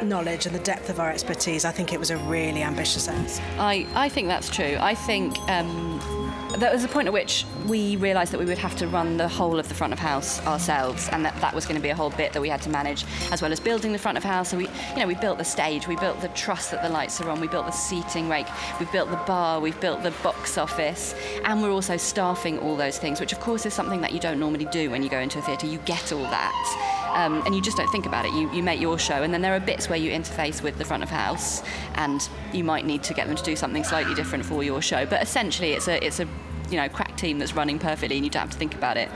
knowledge 0.02 0.46
and 0.46 0.54
the 0.54 0.60
depth 0.60 0.88
of 0.88 0.98
our 0.98 1.10
expertise, 1.10 1.64
I 1.64 1.72
think 1.72 1.92
it 1.92 1.98
was 1.98 2.10
a 2.10 2.16
really 2.16 2.62
ambitious 2.62 3.08
ask. 3.08 3.42
I, 3.58 3.86
I 3.94 4.08
think 4.08 4.28
that's 4.28 4.48
true. 4.48 4.76
I 4.80 4.94
think. 4.94 5.38
Um, 5.48 6.21
there 6.58 6.72
was 6.72 6.84
a 6.84 6.88
point 6.88 7.06
at 7.06 7.12
which 7.12 7.44
we 7.66 7.96
realised 7.96 8.32
that 8.32 8.38
we 8.38 8.44
would 8.44 8.58
have 8.58 8.76
to 8.76 8.86
run 8.86 9.16
the 9.16 9.28
whole 9.28 9.58
of 9.58 9.68
the 9.68 9.74
front 9.74 9.92
of 9.92 9.98
house 9.98 10.44
ourselves, 10.46 11.08
and 11.10 11.24
that 11.24 11.38
that 11.40 11.54
was 11.54 11.64
going 11.64 11.76
to 11.76 11.82
be 11.82 11.88
a 11.88 11.94
whole 11.94 12.10
bit 12.10 12.32
that 12.32 12.40
we 12.40 12.48
had 12.48 12.60
to 12.62 12.70
manage, 12.70 13.04
as 13.30 13.40
well 13.40 13.52
as 13.52 13.60
building 13.60 13.92
the 13.92 13.98
front 13.98 14.18
of 14.18 14.24
house. 14.24 14.50
So 14.50 14.56
we, 14.56 14.68
you 14.90 14.96
know, 14.96 15.06
we 15.06 15.14
built 15.14 15.38
the 15.38 15.44
stage, 15.44 15.88
we 15.88 15.96
built 15.96 16.20
the 16.20 16.28
truss 16.28 16.70
that 16.70 16.82
the 16.82 16.88
lights 16.88 17.20
are 17.20 17.28
on, 17.30 17.40
we 17.40 17.48
built 17.48 17.66
the 17.66 17.72
seating 17.72 18.28
rake, 18.28 18.46
we 18.78 18.86
built 18.86 19.10
the 19.10 19.16
bar, 19.16 19.60
we've 19.60 19.80
built 19.80 20.02
the 20.02 20.12
box 20.22 20.58
office, 20.58 21.14
and 21.44 21.62
we're 21.62 21.72
also 21.72 21.96
staffing 21.96 22.58
all 22.58 22.76
those 22.76 22.98
things, 22.98 23.20
which 23.20 23.32
of 23.32 23.40
course 23.40 23.66
is 23.66 23.72
something 23.74 24.00
that 24.00 24.12
you 24.12 24.20
don't 24.20 24.38
normally 24.38 24.66
do 24.66 24.90
when 24.90 25.02
you 25.02 25.08
go 25.08 25.18
into 25.18 25.38
a 25.38 25.42
theatre. 25.42 25.66
You 25.66 25.78
get 25.78 26.12
all 26.12 26.22
that. 26.22 27.01
Um, 27.12 27.42
and 27.44 27.54
you 27.54 27.60
just 27.60 27.76
don't 27.76 27.90
think 27.90 28.06
about 28.06 28.24
it. 28.24 28.32
You, 28.32 28.50
you 28.52 28.62
make 28.62 28.80
your 28.80 28.98
show, 28.98 29.22
and 29.22 29.34
then 29.34 29.42
there 29.42 29.54
are 29.54 29.60
bits 29.60 29.88
where 29.88 29.98
you 29.98 30.10
interface 30.10 30.62
with 30.62 30.78
the 30.78 30.84
front 30.84 31.02
of 31.02 31.10
house, 31.10 31.62
and 31.94 32.26
you 32.52 32.64
might 32.64 32.86
need 32.86 33.02
to 33.04 33.14
get 33.14 33.26
them 33.26 33.36
to 33.36 33.42
do 33.42 33.54
something 33.54 33.84
slightly 33.84 34.14
different 34.14 34.44
for 34.44 34.64
your 34.64 34.80
show. 34.80 35.04
But 35.04 35.22
essentially, 35.22 35.72
it's 35.72 35.88
a 35.88 36.04
it's 36.04 36.20
a 36.20 36.28
you 36.70 36.78
know 36.78 36.88
crack 36.88 37.16
team 37.18 37.38
that's 37.38 37.54
running 37.54 37.78
perfectly 37.78 38.16
and 38.16 38.24
you 38.24 38.30
don't 38.30 38.40
have 38.42 38.50
to 38.50 38.56
think 38.56 38.74
about 38.74 38.96
it 38.96 39.10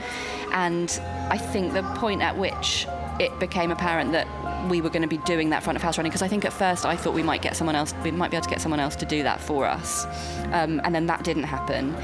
and 0.51 1.01
i 1.31 1.37
think 1.37 1.73
the 1.73 1.81
point 1.95 2.21
at 2.21 2.37
which 2.37 2.85
it 3.19 3.37
became 3.39 3.71
apparent 3.71 4.11
that 4.11 4.27
we 4.69 4.81
were 4.81 4.89
going 4.89 5.01
to 5.01 5.07
be 5.07 5.17
doing 5.19 5.49
that 5.51 5.63
front 5.63 5.75
of 5.75 5.81
house 5.81 5.97
running 5.97 6.09
because 6.09 6.21
I 6.21 6.27
think 6.27 6.45
at 6.45 6.53
first 6.53 6.85
I 6.85 6.95
thought 6.95 7.13
we 7.13 7.23
might 7.23 7.41
get 7.41 7.55
someone 7.55 7.75
else, 7.75 7.93
we 8.03 8.11
might 8.11 8.31
be 8.31 8.37
able 8.37 8.45
to 8.45 8.49
get 8.49 8.61
someone 8.61 8.79
else 8.79 8.95
to 8.97 9.05
do 9.05 9.23
that 9.23 9.39
for 9.39 9.65
us, 9.65 10.05
um, 10.51 10.81
and 10.83 10.93
then 10.93 11.05
that 11.07 11.23
didn't 11.23 11.43
happen. 11.43 11.95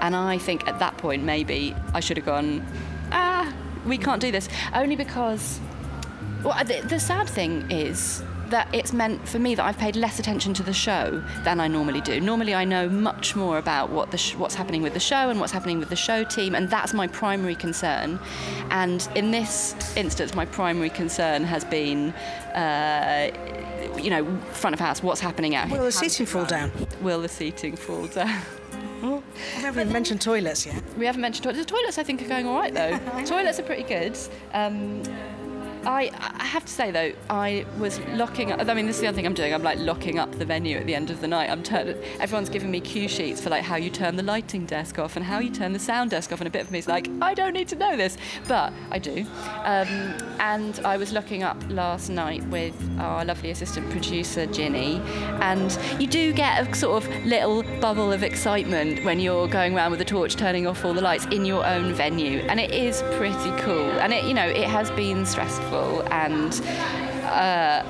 And 0.00 0.14
I 0.14 0.38
think 0.38 0.66
at 0.66 0.78
that 0.78 0.96
point 0.98 1.24
maybe 1.24 1.74
I 1.94 2.00
should 2.00 2.16
have 2.16 2.26
gone, 2.26 2.64
ah, 3.12 3.52
we 3.86 3.98
can't 3.98 4.20
do 4.20 4.30
this, 4.30 4.48
only 4.74 4.96
because. 4.96 5.60
Well, 6.42 6.62
the, 6.64 6.80
the 6.88 6.98
sad 6.98 7.28
thing 7.28 7.70
is 7.70 8.22
that 8.52 8.68
it's 8.72 8.92
meant 8.92 9.26
for 9.26 9.38
me 9.38 9.54
that 9.54 9.64
I've 9.64 9.78
paid 9.78 9.96
less 9.96 10.18
attention 10.18 10.52
to 10.54 10.62
the 10.62 10.72
show 10.72 11.22
than 11.42 11.58
I 11.58 11.68
normally 11.68 12.00
do. 12.00 12.20
Normally, 12.20 12.54
I 12.54 12.64
know 12.64 12.88
much 12.88 13.34
more 13.34 13.58
about 13.58 13.90
what 13.90 14.10
the 14.10 14.18
sh- 14.18 14.34
what's 14.34 14.54
happening 14.54 14.82
with 14.82 14.92
the 14.92 15.00
show 15.00 15.30
and 15.30 15.40
what's 15.40 15.52
happening 15.52 15.78
with 15.78 15.88
the 15.88 15.96
show 15.96 16.22
team, 16.22 16.54
and 16.54 16.68
that's 16.68 16.92
my 16.92 17.06
primary 17.06 17.54
concern. 17.54 18.18
And 18.70 19.08
in 19.14 19.30
this 19.30 19.74
instance, 19.96 20.34
my 20.34 20.46
primary 20.46 20.90
concern 20.90 21.44
has 21.44 21.64
been. 21.64 22.10
Uh, 22.54 23.30
you 23.96 24.10
know, 24.10 24.24
front 24.52 24.74
of 24.74 24.80
house, 24.80 25.02
what's 25.02 25.20
happening 25.20 25.56
out 25.56 25.68
here? 25.68 25.78
Will 25.78 25.86
the 25.86 25.92
seating 25.92 26.24
fall 26.24 26.44
down? 26.44 26.70
Will 27.00 27.20
the 27.20 27.28
seating 27.28 27.74
fall 27.74 28.06
down? 28.06 28.40
we 29.02 29.62
haven't 29.62 29.90
mentioned 29.92 30.20
toilets 30.20 30.64
yet. 30.66 30.82
We 30.96 31.06
haven't 31.06 31.20
mentioned 31.20 31.44
toilets. 31.44 31.60
The 31.60 31.64
toilets, 31.74 31.98
I 31.98 32.02
think, 32.02 32.22
are 32.22 32.28
going 32.28 32.46
all 32.46 32.56
right 32.56 32.72
though. 32.72 32.98
toilets 33.26 33.58
are 33.58 33.64
pretty 33.64 33.82
good. 33.82 34.16
Um, 34.52 35.02
I 35.84 36.10
have 36.52 36.66
to 36.66 36.72
say 36.72 36.90
though, 36.90 37.12
I 37.30 37.64
was 37.78 37.98
locking 38.10 38.52
up. 38.52 38.68
I 38.68 38.74
mean, 38.74 38.86
this 38.86 38.96
is 38.96 39.00
the 39.00 39.08
other 39.08 39.16
thing 39.16 39.24
I'm 39.24 39.32
doing. 39.32 39.54
I'm 39.54 39.62
like 39.62 39.78
locking 39.78 40.18
up 40.18 40.30
the 40.38 40.44
venue 40.44 40.76
at 40.76 40.86
the 40.86 40.94
end 40.94 41.10
of 41.10 41.22
the 41.22 41.26
night. 41.26 41.48
I'm 41.48 41.62
turning. 41.62 41.96
Everyone's 42.20 42.50
giving 42.50 42.70
me 42.70 42.78
cue 42.78 43.08
sheets 43.08 43.40
for 43.40 43.48
like 43.48 43.64
how 43.64 43.76
you 43.76 43.88
turn 43.88 44.16
the 44.16 44.22
lighting 44.22 44.66
desk 44.66 44.98
off 44.98 45.16
and 45.16 45.24
how 45.24 45.38
you 45.38 45.50
turn 45.50 45.72
the 45.72 45.78
sound 45.78 46.10
desk 46.10 46.30
off. 46.30 46.40
And 46.40 46.46
a 46.46 46.50
bit 46.50 46.60
of 46.60 46.70
me 46.70 46.78
is 46.78 46.86
like, 46.86 47.08
I 47.22 47.32
don't 47.32 47.54
need 47.54 47.68
to 47.68 47.76
know 47.76 47.96
this, 47.96 48.18
but 48.48 48.70
I 48.90 48.98
do. 48.98 49.24
Um, 49.64 49.88
and 50.40 50.78
I 50.84 50.98
was 50.98 51.10
locking 51.12 51.42
up 51.42 51.56
last 51.70 52.10
night 52.10 52.44
with 52.48 52.76
our 53.00 53.24
lovely 53.24 53.50
assistant 53.50 53.88
producer 53.90 54.44
Ginny, 54.44 55.00
and 55.40 55.78
you 55.98 56.06
do 56.06 56.34
get 56.34 56.68
a 56.68 56.74
sort 56.74 57.02
of 57.02 57.24
little 57.24 57.62
bubble 57.80 58.12
of 58.12 58.22
excitement 58.22 59.02
when 59.06 59.20
you're 59.20 59.48
going 59.48 59.74
around 59.74 59.90
with 59.90 60.02
a 60.02 60.04
torch, 60.04 60.36
turning 60.36 60.66
off 60.66 60.84
all 60.84 60.92
the 60.92 61.00
lights 61.00 61.24
in 61.26 61.46
your 61.46 61.64
own 61.64 61.94
venue, 61.94 62.40
and 62.40 62.60
it 62.60 62.72
is 62.72 63.02
pretty 63.12 63.50
cool. 63.62 63.90
And 64.00 64.12
it, 64.12 64.24
you 64.24 64.34
know, 64.34 64.46
it 64.46 64.68
has 64.68 64.90
been 64.90 65.24
stressful 65.24 66.02
and 66.42 66.60
uh, 67.24 67.82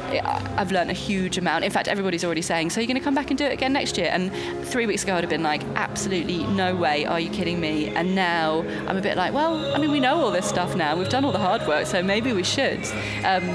I've 0.56 0.70
learned 0.70 0.90
a 0.90 0.94
huge 0.94 1.38
amount. 1.38 1.64
In 1.64 1.70
fact, 1.70 1.88
everybody's 1.88 2.24
already 2.24 2.42
saying, 2.42 2.70
"So 2.70 2.80
you're 2.80 2.86
going 2.86 2.98
to 2.98 3.04
come 3.04 3.14
back 3.14 3.30
and 3.30 3.38
do 3.38 3.44
it 3.44 3.52
again 3.52 3.72
next 3.72 3.98
year?" 3.98 4.08
And 4.12 4.32
three 4.66 4.86
weeks 4.86 5.02
ago, 5.02 5.16
I'd 5.16 5.24
have 5.24 5.30
been 5.30 5.42
like, 5.42 5.62
"Absolutely 5.74 6.44
no 6.44 6.74
way! 6.74 7.04
Are 7.06 7.20
you 7.20 7.30
kidding 7.30 7.60
me?" 7.60 7.88
And 7.88 8.14
now 8.14 8.60
I'm 8.86 8.96
a 8.96 9.00
bit 9.00 9.16
like, 9.16 9.32
"Well, 9.32 9.74
I 9.74 9.78
mean, 9.78 9.90
we 9.90 10.00
know 10.00 10.16
all 10.16 10.30
this 10.30 10.48
stuff 10.48 10.76
now. 10.76 10.96
We've 10.96 11.08
done 11.08 11.24
all 11.24 11.32
the 11.32 11.38
hard 11.38 11.66
work, 11.66 11.86
so 11.86 12.02
maybe 12.02 12.32
we 12.32 12.44
should." 12.44 12.84
Um, 13.24 13.46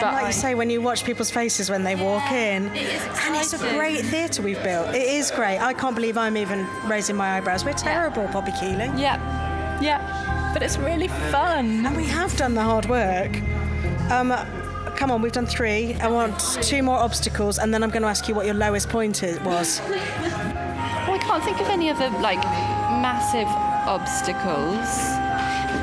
but 0.00 0.12
like 0.12 0.24
I, 0.24 0.26
you 0.28 0.32
say, 0.32 0.54
when 0.54 0.70
you 0.70 0.80
watch 0.80 1.04
people's 1.04 1.30
faces 1.30 1.70
when 1.70 1.82
they 1.82 1.96
walk 1.96 2.30
in, 2.30 2.68
and 2.68 3.36
it's 3.36 3.52
a 3.52 3.58
great 3.58 4.02
theatre 4.02 4.42
we've 4.42 4.62
built. 4.62 4.88
It 4.94 5.02
is 5.02 5.30
great. 5.30 5.58
I 5.58 5.72
can't 5.72 5.94
believe 5.94 6.16
I'm 6.16 6.36
even 6.36 6.66
raising 6.86 7.16
my 7.16 7.36
eyebrows. 7.36 7.64
We're 7.64 7.72
terrible, 7.72 8.24
yeah. 8.24 8.32
Poppy 8.32 8.52
Keeling. 8.52 8.98
Yeah, 8.98 9.80
yeah, 9.80 10.52
but 10.52 10.62
it's 10.62 10.78
really 10.78 11.08
fun. 11.08 11.86
And 11.86 11.96
we 11.96 12.06
have 12.06 12.36
done 12.36 12.54
the 12.54 12.62
hard 12.62 12.86
work. 12.86 13.32
Um, 14.10 14.30
come 14.96 15.10
on, 15.10 15.22
we've 15.22 15.32
done 15.32 15.46
three. 15.46 15.94
I 15.94 16.08
want 16.08 16.38
two 16.62 16.82
more 16.82 16.98
obstacles, 16.98 17.58
and 17.58 17.72
then 17.72 17.82
I'm 17.82 17.90
going 17.90 18.02
to 18.02 18.08
ask 18.08 18.28
you 18.28 18.34
what 18.34 18.46
your 18.46 18.54
lowest 18.54 18.88
point 18.88 19.22
is, 19.22 19.40
was. 19.40 19.80
Well, 19.80 21.12
I 21.12 21.18
can't 21.20 21.44
think 21.44 21.60
of 21.60 21.68
any 21.68 21.90
other 21.90 22.10
like 22.20 22.42
massive 23.02 23.48
obstacles. 23.86 24.88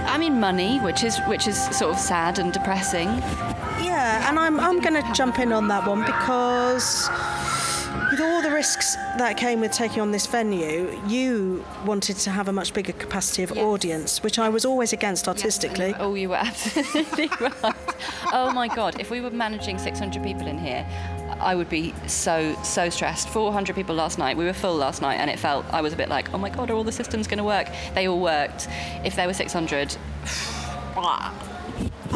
I 0.08 0.18
mean, 0.18 0.40
money, 0.40 0.80
which 0.80 1.04
is 1.04 1.20
which 1.28 1.48
is 1.48 1.58
sort 1.78 1.94
of 1.94 2.00
sad 2.00 2.40
and 2.40 2.52
depressing. 2.52 3.08
Yeah, 3.84 4.28
and 4.30 4.38
I'm 4.40 4.60
I'm 4.60 4.80
going 4.80 5.02
to 5.02 5.14
jump 5.14 5.40
in 5.40 5.52
on 5.52 5.68
that 5.68 5.88
one 5.88 6.02
because 6.06 7.10
with 8.12 8.20
all 8.20 8.42
the 8.42 8.52
risks 8.52 8.96
that 9.18 9.38
came 9.38 9.62
with 9.62 9.72
taking 9.72 10.02
on 10.02 10.12
this 10.12 10.28
venue, 10.28 11.00
you 11.08 11.64
wanted 11.86 12.18
to 12.18 12.30
have 12.30 12.50
a 12.50 12.52
much 12.52 12.74
bigger 12.74 12.92
capacity 12.94 13.44
of 13.44 13.52
yes. 13.52 13.64
audience, 13.64 14.24
which 14.24 14.38
I 14.38 14.50
was 14.50 14.66
always 14.66 14.92
against 14.92 15.28
artistically. 15.28 15.90
Yes, 15.90 15.98
oh, 16.00 16.14
you 16.16 16.30
were 16.30 16.36
absolutely 16.36 17.30
right. 17.40 17.76
Oh 18.34 18.52
my 18.54 18.68
God, 18.68 19.00
if 19.00 19.12
we 19.12 19.20
were 19.20 19.30
managing 19.30 19.78
600 19.78 20.24
people 20.24 20.48
in 20.48 20.58
here, 20.58 20.86
I 21.40 21.56
would 21.56 21.70
be 21.70 21.94
so 22.08 22.56
so 22.64 22.90
stressed. 22.90 23.30
400 23.30 23.76
people 23.76 23.96
last 23.96 24.18
night. 24.18 24.38
We 24.38 24.46
were 24.46 24.54
full 24.54 24.76
last 24.76 25.02
night, 25.02 25.16
and 25.16 25.30
it 25.30 25.40
felt 25.40 25.66
I 25.72 25.82
was 25.82 25.92
a 25.94 25.98
bit 25.98 26.10
like, 26.10 26.34
oh 26.34 26.38
my 26.38 26.50
god, 26.50 26.70
are 26.72 26.74
all 26.74 26.84
the 26.84 26.92
systems 26.92 27.28
going 27.28 27.40
to 27.40 27.44
work? 27.44 27.68
They 27.94 28.08
all 28.08 28.22
worked. 28.22 28.68
If 29.04 29.16
there 29.16 29.28
were 29.28 29.34
600. 29.34 29.98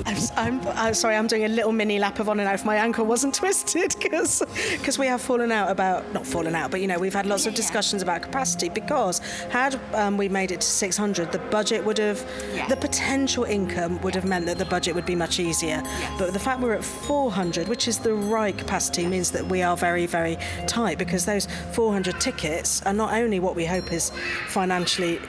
I'm, 0.05 0.17
I'm, 0.35 0.67
I'm, 0.67 0.93
sorry, 0.93 1.15
I'm 1.15 1.25
doing 1.25 1.45
a 1.45 1.47
little 1.47 1.71
mini 1.71 1.97
lap 1.97 2.19
of 2.19 2.29
on 2.29 2.39
and 2.39 2.47
off. 2.47 2.63
My 2.63 2.75
ankle 2.75 3.05
wasn't 3.05 3.33
twisted 3.41 3.95
because 3.99 4.43
because 4.71 4.99
we 4.99 5.07
have 5.07 5.21
fallen 5.21 5.51
out 5.51 5.71
about 5.71 6.11
not 6.13 6.27
fallen 6.27 6.53
out, 6.53 6.71
but 6.71 6.81
you 6.81 6.87
know 6.87 6.99
we've 6.99 7.13
had 7.13 7.25
lots 7.25 7.45
of 7.45 7.55
discussions 7.55 8.01
about 8.01 8.21
capacity 8.21 8.69
because 8.69 9.19
had 9.49 9.79
um, 9.93 10.17
we 10.17 10.29
made 10.29 10.51
it 10.51 10.61
to 10.61 10.67
600, 10.67 11.31
the 11.31 11.39
budget 11.39 11.83
would 11.83 11.97
have 11.97 12.23
yeah. 12.53 12.67
the 12.67 12.75
potential 12.75 13.45
income 13.45 13.99
would 14.01 14.13
have 14.13 14.25
meant 14.25 14.45
that 14.45 14.57
the 14.57 14.65
budget 14.65 14.93
would 14.93 15.05
be 15.05 15.15
much 15.15 15.39
easier. 15.39 15.81
But 16.17 16.33
the 16.33 16.39
fact 16.39 16.61
we're 16.61 16.73
at 16.73 16.83
400, 16.83 17.67
which 17.67 17.87
is 17.87 17.97
the 17.97 18.13
right 18.13 18.55
capacity, 18.55 19.07
means 19.07 19.31
that 19.31 19.45
we 19.45 19.63
are 19.63 19.75
very 19.75 20.05
very 20.05 20.37
tight 20.67 20.99
because 20.99 21.25
those 21.25 21.47
400 21.73 22.21
tickets 22.21 22.83
are 22.83 22.93
not 22.93 23.13
only 23.13 23.39
what 23.39 23.55
we 23.55 23.65
hope 23.65 23.91
is 23.91 24.11
financially 24.47 25.19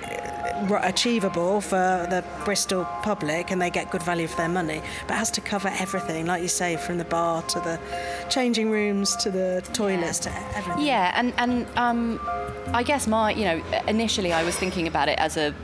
achievable 0.82 1.60
for 1.60 2.06
the 2.10 2.24
Bristol 2.44 2.84
public 3.02 3.50
and 3.50 3.60
they 3.60 3.70
get 3.70 3.90
good 3.90 4.02
value 4.02 4.26
for 4.26 4.36
their 4.36 4.48
money, 4.48 4.82
but 5.06 5.16
has 5.16 5.30
to 5.32 5.40
cover 5.40 5.68
everything, 5.78 6.26
like 6.26 6.42
you 6.42 6.48
say, 6.48 6.76
from 6.76 6.98
the 6.98 7.04
bar 7.04 7.42
to 7.42 7.60
the 7.60 7.78
changing 8.28 8.70
rooms 8.70 9.16
to 9.16 9.30
the 9.30 9.62
toilets 9.72 10.24
yeah. 10.24 10.32
to 10.32 10.56
everything. 10.58 10.86
Yeah, 10.86 11.12
and 11.14 11.32
and 11.38 11.66
um, 11.76 12.20
I 12.72 12.82
guess 12.82 13.06
my, 13.06 13.30
you 13.32 13.44
know, 13.44 13.62
initially 13.86 14.32
I 14.32 14.42
was 14.42 14.56
thinking 14.56 14.86
about 14.86 15.08
it 15.08 15.18
as 15.18 15.36
a 15.36 15.54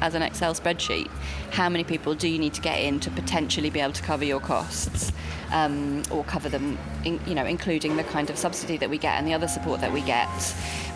as 0.00 0.14
an 0.14 0.22
Excel 0.22 0.54
spreadsheet. 0.54 1.08
How 1.50 1.68
many 1.68 1.84
people 1.84 2.14
do 2.14 2.28
you 2.28 2.38
need 2.38 2.54
to 2.54 2.60
get 2.60 2.80
in 2.80 3.00
to 3.00 3.10
potentially 3.10 3.70
be 3.70 3.80
able 3.80 3.92
to 3.92 4.02
cover 4.02 4.24
your 4.24 4.40
costs, 4.40 5.12
um, 5.52 6.02
or 6.10 6.24
cover 6.24 6.48
them, 6.48 6.78
in, 7.04 7.20
you 7.26 7.34
know, 7.34 7.44
including 7.44 7.96
the 7.96 8.04
kind 8.04 8.30
of 8.30 8.38
subsidy 8.38 8.76
that 8.76 8.90
we 8.90 8.98
get 8.98 9.18
and 9.18 9.26
the 9.26 9.34
other 9.34 9.48
support 9.48 9.80
that 9.80 9.92
we 9.92 10.00
get? 10.02 10.28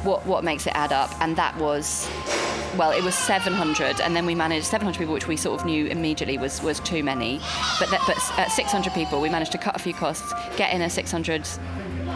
What 0.04 0.26
what 0.26 0.44
makes 0.44 0.66
it 0.66 0.74
add 0.74 0.92
up? 0.92 1.10
And 1.20 1.36
that 1.36 1.56
was 1.58 2.08
well, 2.76 2.90
it 2.90 3.04
was 3.04 3.14
700, 3.14 4.00
and 4.00 4.16
then 4.16 4.26
we 4.26 4.34
managed 4.34 4.66
700 4.66 4.98
people, 4.98 5.14
which 5.14 5.28
we 5.28 5.36
sort 5.36 5.60
of 5.60 5.66
knew 5.66 5.86
immediately 5.86 6.38
was, 6.38 6.60
was 6.62 6.80
too 6.80 7.04
many. 7.04 7.38
But, 7.78 7.90
that, 7.90 8.02
but 8.06 8.16
at 8.38 8.50
600 8.50 8.92
people, 8.92 9.20
we 9.20 9.28
managed 9.28 9.52
to 9.52 9.58
cut 9.58 9.76
a 9.76 9.78
few 9.78 9.94
costs, 9.94 10.32
get 10.56 10.74
in 10.74 10.82
a 10.82 10.90
600, 10.90 11.46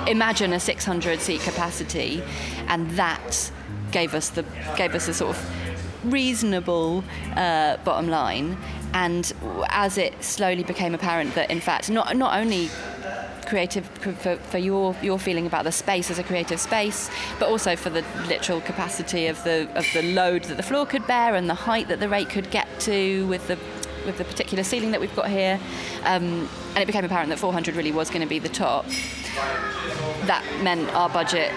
imagine 0.06 0.52
a 0.52 0.60
600 0.60 1.20
seat 1.20 1.40
capacity, 1.42 2.22
and 2.66 2.90
that 2.92 3.52
gave 3.92 4.14
us 4.14 4.30
the 4.30 4.44
gave 4.76 4.94
us 4.94 5.08
a 5.08 5.14
sort 5.14 5.34
of 5.34 6.12
reasonable 6.12 7.04
uh, 7.36 7.76
bottom 7.78 8.08
line. 8.08 8.56
And 8.94 9.32
as 9.68 9.98
it 9.98 10.22
slowly 10.22 10.64
became 10.64 10.94
apparent 10.94 11.34
that, 11.34 11.50
in 11.50 11.60
fact, 11.60 11.90
not 11.90 12.16
not 12.16 12.38
only 12.38 12.70
creative 13.46 13.86
for, 13.86 14.36
for 14.36 14.58
your 14.58 14.94
your 15.02 15.18
feeling 15.18 15.46
about 15.46 15.64
the 15.64 15.72
space 15.72 16.10
as 16.10 16.18
a 16.18 16.22
creative 16.22 16.60
space, 16.60 17.10
but 17.38 17.48
also 17.48 17.76
for 17.76 17.90
the 17.90 18.04
literal 18.26 18.60
capacity 18.60 19.26
of 19.26 19.42
the 19.44 19.68
of 19.74 19.86
the 19.94 20.02
load 20.14 20.44
that 20.44 20.56
the 20.56 20.62
floor 20.62 20.86
could 20.86 21.06
bear 21.06 21.34
and 21.34 21.48
the 21.48 21.54
height 21.54 21.88
that 21.88 22.00
the 22.00 22.08
rake 22.08 22.28
could 22.28 22.50
get 22.50 22.68
to 22.80 23.26
with 23.26 23.46
the 23.48 23.58
with 24.06 24.18
the 24.18 24.24
particular 24.24 24.64
ceiling 24.64 24.90
that 24.90 25.00
we've 25.00 25.14
got 25.16 25.28
here. 25.28 25.58
Um, 26.04 26.48
and 26.74 26.78
it 26.78 26.86
became 26.86 27.04
apparent 27.04 27.30
that 27.30 27.38
400 27.38 27.74
really 27.76 27.92
was 27.92 28.08
going 28.10 28.22
to 28.22 28.28
be 28.28 28.38
the 28.38 28.48
top. 28.48 28.86
That 30.26 30.44
meant 30.62 30.88
our 30.94 31.08
budget 31.08 31.52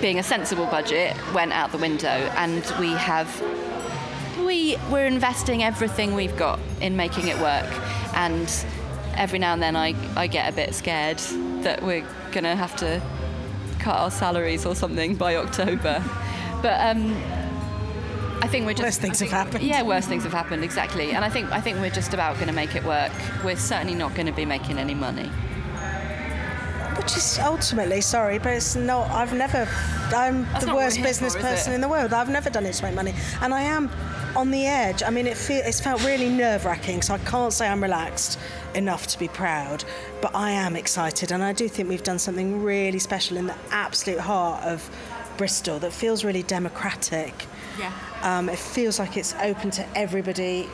being 0.00 0.18
a 0.18 0.22
sensible 0.22 0.66
budget 0.66 1.16
went 1.34 1.52
out 1.52 1.72
the 1.72 1.78
window 1.78 2.06
and 2.08 2.64
we 2.78 2.92
have 2.92 3.28
we 4.44 4.76
we're 4.90 5.06
investing 5.06 5.62
everything 5.62 6.14
we've 6.14 6.36
got 6.36 6.58
in 6.80 6.96
making 6.96 7.28
it 7.28 7.38
work 7.38 7.66
and 8.14 8.66
every 9.16 9.38
now 9.38 9.52
and 9.52 9.62
then 9.62 9.76
I, 9.76 9.94
I 10.16 10.26
get 10.26 10.52
a 10.52 10.56
bit 10.56 10.74
scared 10.74 11.18
that 11.62 11.82
we're 11.82 12.06
gonna 12.32 12.56
have 12.56 12.76
to 12.76 13.00
cut 13.78 13.96
our 13.96 14.10
salaries 14.10 14.66
or 14.66 14.74
something 14.74 15.14
by 15.14 15.36
October 15.36 16.02
but 16.62 16.80
um, 16.80 17.14
I 18.42 18.46
think 18.48 18.66
we're 18.66 18.72
just 18.72 18.82
worse 18.82 18.98
things 18.98 19.20
have 19.20 19.30
happened. 19.30 19.64
Yeah, 19.64 19.82
worse 19.82 20.06
things 20.06 20.24
have 20.24 20.32
happened 20.32 20.64
exactly, 20.64 21.12
and 21.12 21.24
I 21.24 21.30
think 21.30 21.50
I 21.50 21.60
think 21.60 21.78
we're 21.78 21.90
just 21.90 22.12
about 22.12 22.34
going 22.36 22.48
to 22.48 22.52
make 22.52 22.74
it 22.74 22.84
work. 22.84 23.12
We're 23.42 23.56
certainly 23.56 23.94
not 23.94 24.14
going 24.14 24.26
to 24.26 24.32
be 24.32 24.44
making 24.44 24.78
any 24.78 24.94
money 24.94 25.30
which 27.04 27.18
is 27.18 27.38
ultimately 27.38 28.00
sorry, 28.00 28.38
but 28.38 28.54
it's 28.54 28.76
not. 28.76 29.10
I've 29.10 29.34
never. 29.34 29.68
I'm 30.14 30.44
That's 30.52 30.64
the 30.64 30.74
worst 30.74 31.02
business 31.02 31.34
for, 31.34 31.42
person 31.42 31.74
in 31.74 31.82
the 31.82 31.88
world. 31.88 32.14
I've 32.14 32.30
never 32.30 32.48
done 32.48 32.64
it 32.64 32.72
to 32.74 32.82
make 32.82 32.94
money, 32.94 33.14
and 33.42 33.52
I 33.52 33.60
am 33.60 33.90
on 34.36 34.50
the 34.50 34.66
edge. 34.66 35.02
I 35.02 35.10
mean, 35.10 35.26
it 35.26 35.36
feel, 35.36 35.62
it's 35.64 35.80
felt 35.80 36.04
really 36.04 36.28
nerve 36.28 36.64
wracking. 36.64 37.02
So 37.02 37.14
I 37.14 37.18
can't 37.18 37.52
say 37.52 37.68
I'm 37.68 37.82
relaxed 37.82 38.38
enough 38.74 39.06
to 39.08 39.18
be 39.18 39.28
proud, 39.28 39.84
but 40.20 40.34
I 40.34 40.50
am 40.50 40.76
excited, 40.76 41.32
and 41.32 41.42
I 41.42 41.52
do 41.52 41.68
think 41.68 41.88
we've 41.88 42.02
done 42.02 42.18
something 42.18 42.62
really 42.62 42.98
special 42.98 43.36
in 43.36 43.46
the 43.46 43.54
absolute 43.70 44.20
heart 44.20 44.64
of 44.64 44.88
Bristol 45.36 45.78
that 45.80 45.92
feels 45.92 46.24
really 46.24 46.42
democratic. 46.42 47.46
Yeah. 47.78 47.92
Um, 48.22 48.48
it 48.48 48.58
feels 48.58 48.98
like 48.98 49.16
it's 49.16 49.34
open 49.42 49.70
to 49.72 49.98
everybody 49.98 50.68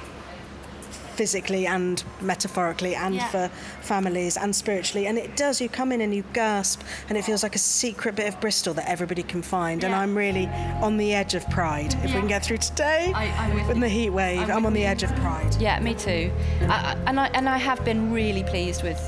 physically 1.10 1.66
and 1.66 2.02
metaphorically 2.20 2.94
and 2.94 3.16
yeah. 3.16 3.28
for 3.28 3.48
families 3.80 4.36
and 4.36 4.54
spiritually. 4.54 5.06
And 5.06 5.18
it 5.18 5.36
does 5.36 5.60
you 5.60 5.68
come 5.68 5.92
in 5.92 6.00
and 6.00 6.14
you 6.14 6.24
gasp 6.32 6.82
and 7.08 7.18
it 7.18 7.24
feels 7.24 7.42
like 7.42 7.54
a 7.54 7.58
secret 7.58 8.16
bit 8.16 8.28
of 8.28 8.40
bristol 8.40 8.74
that 8.74 8.88
everybody 8.88 9.22
can 9.22 9.42
find. 9.42 9.82
Yeah. 9.82 9.88
and 9.88 9.96
i'm 9.96 10.16
really 10.16 10.46
on 10.82 10.96
the 10.96 11.14
edge 11.14 11.34
of 11.34 11.48
pride. 11.50 11.94
If 11.94 12.10
yeah. 12.10 12.14
we 12.14 12.20
can 12.20 12.28
get 12.28 12.44
through 12.44 12.58
today 12.58 13.12
I, 13.14 13.54
with 13.54 13.80
the 13.80 13.88
heat 13.88 14.10
wave 14.10 14.40
i'm, 14.42 14.50
I'm 14.50 14.66
on 14.66 14.72
the 14.72 14.84
edge 14.84 15.02
of 15.02 15.14
pride. 15.16 15.56
Yeah 15.60 15.78
me 15.80 15.94
too. 15.94 16.30
I, 16.62 16.96
and 17.06 17.18
i 17.18 17.26
and 17.28 17.48
i 17.48 17.56
have 17.56 17.84
been 17.84 18.12
really 18.12 18.44
pleased 18.44 18.82
with 18.82 19.00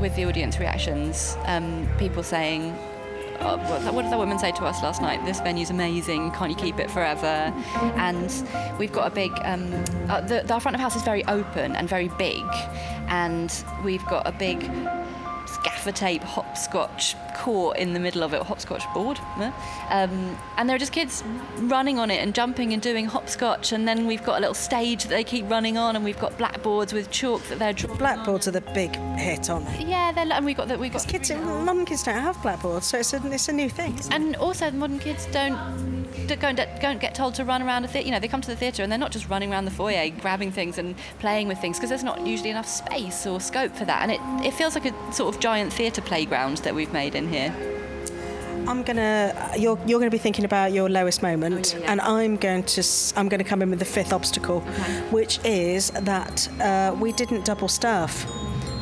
with 0.00 0.14
the 0.14 0.24
audience 0.24 0.58
reactions. 0.58 1.36
Um, 1.44 1.88
people 1.98 2.22
saying 2.22 2.76
uh, 3.40 3.56
what 3.92 4.02
did 4.02 4.12
that 4.12 4.18
woman 4.18 4.38
say 4.38 4.52
to 4.52 4.64
us 4.64 4.82
last 4.82 5.00
night? 5.00 5.24
This 5.24 5.40
venue's 5.40 5.70
amazing. 5.70 6.32
Can't 6.32 6.50
you 6.50 6.56
keep 6.56 6.78
it 6.78 6.90
forever? 6.90 7.52
And 7.96 8.32
we've 8.78 8.92
got 8.92 9.10
a 9.10 9.14
big. 9.14 9.32
Um, 9.42 9.72
uh, 10.08 10.20
the, 10.22 10.42
the, 10.46 10.54
our 10.54 10.60
front 10.60 10.74
of 10.74 10.80
house 10.80 10.96
is 10.96 11.02
very 11.02 11.24
open 11.26 11.76
and 11.76 11.88
very 11.88 12.08
big, 12.18 12.44
and 13.08 13.64
we've 13.84 14.04
got 14.06 14.26
a 14.26 14.32
big 14.32 14.60
gaffer 15.62 15.92
tape 15.92 16.22
hopscotch 16.22 17.16
court 17.34 17.78
in 17.78 17.92
the 17.92 18.00
middle 18.00 18.22
of 18.22 18.34
it, 18.34 18.42
hopscotch 18.42 18.82
board. 18.92 19.18
Um, 19.90 20.36
and 20.56 20.68
there 20.68 20.76
are 20.76 20.78
just 20.78 20.92
kids 20.92 21.22
running 21.58 21.98
on 21.98 22.10
it 22.10 22.22
and 22.22 22.34
jumping 22.34 22.72
and 22.72 22.82
doing 22.82 23.06
hopscotch. 23.06 23.72
And 23.72 23.86
then 23.86 24.06
we've 24.06 24.24
got 24.24 24.38
a 24.38 24.40
little 24.40 24.54
stage 24.54 25.04
that 25.04 25.10
they 25.10 25.24
keep 25.24 25.48
running 25.48 25.78
on, 25.78 25.96
and 25.96 26.04
we've 26.04 26.18
got 26.18 26.36
blackboards 26.38 26.92
with 26.92 27.10
chalk 27.10 27.42
that 27.44 27.58
they're 27.58 27.72
drawing. 27.72 27.98
Blackboards 27.98 28.48
on. 28.48 28.56
are 28.56 28.60
the 28.60 28.72
big 28.72 28.96
hit, 29.16 29.50
aren't 29.50 29.66
they? 29.66 29.84
Yeah, 29.84 30.12
they're, 30.12 30.30
and 30.30 30.44
we've 30.44 30.56
got 30.56 30.68
that. 30.68 30.78
We've 30.78 30.92
got 30.92 31.06
kids. 31.06 31.30
Modern 31.30 31.84
kids 31.84 32.02
don't 32.02 32.14
have 32.14 32.40
blackboards, 32.42 32.86
so 32.86 32.98
it's 32.98 33.12
a, 33.12 33.32
it's 33.32 33.48
a 33.48 33.52
new 33.52 33.68
thing. 33.68 33.98
And 34.10 34.36
also, 34.36 34.70
the 34.70 34.76
modern 34.76 34.98
kids 34.98 35.26
don't 35.26 35.97
don't, 36.36 36.56
don't 36.80 37.00
get 37.00 37.14
told 37.14 37.34
to 37.34 37.44
run 37.44 37.62
around 37.62 37.84
a 37.84 37.88
theatre. 37.88 38.06
You 38.06 38.12
know, 38.12 38.20
they 38.20 38.28
come 38.28 38.40
to 38.40 38.48
the 38.48 38.56
theatre 38.56 38.82
and 38.82 38.90
they're 38.90 38.98
not 38.98 39.12
just 39.12 39.28
running 39.28 39.52
around 39.52 39.64
the 39.64 39.70
foyer, 39.70 40.10
grabbing 40.10 40.52
things 40.52 40.78
and 40.78 40.94
playing 41.18 41.48
with 41.48 41.58
things 41.58 41.78
because 41.78 41.90
there's 41.90 42.04
not 42.04 42.26
usually 42.26 42.50
enough 42.50 42.68
space 42.68 43.26
or 43.26 43.40
scope 43.40 43.74
for 43.74 43.84
that. 43.84 44.02
And 44.02 44.12
it, 44.12 44.46
it 44.46 44.54
feels 44.54 44.74
like 44.74 44.86
a 44.86 45.12
sort 45.12 45.34
of 45.34 45.40
giant 45.40 45.72
theatre 45.72 46.02
playground 46.02 46.58
that 46.58 46.74
we've 46.74 46.92
made 46.92 47.14
in 47.14 47.28
here. 47.28 47.54
I'm 48.66 48.82
gonna. 48.82 49.52
You're 49.56 49.78
you're 49.86 49.98
gonna 49.98 50.10
be 50.10 50.18
thinking 50.18 50.44
about 50.44 50.72
your 50.72 50.90
lowest 50.90 51.22
moment, 51.22 51.72
oh, 51.74 51.78
yeah, 51.78 51.84
yeah. 51.84 51.92
and 51.92 52.00
I'm 52.02 52.36
going 52.36 52.64
to. 52.64 52.82
I'm 53.16 53.28
going 53.28 53.38
to 53.38 53.44
come 53.44 53.62
in 53.62 53.70
with 53.70 53.78
the 53.78 53.86
fifth 53.86 54.12
obstacle, 54.12 54.62
okay. 54.68 55.00
which 55.10 55.40
is 55.42 55.90
that 55.90 56.48
uh, 56.60 56.94
we 56.98 57.12
didn't 57.12 57.46
double 57.46 57.68
staff. 57.68 58.26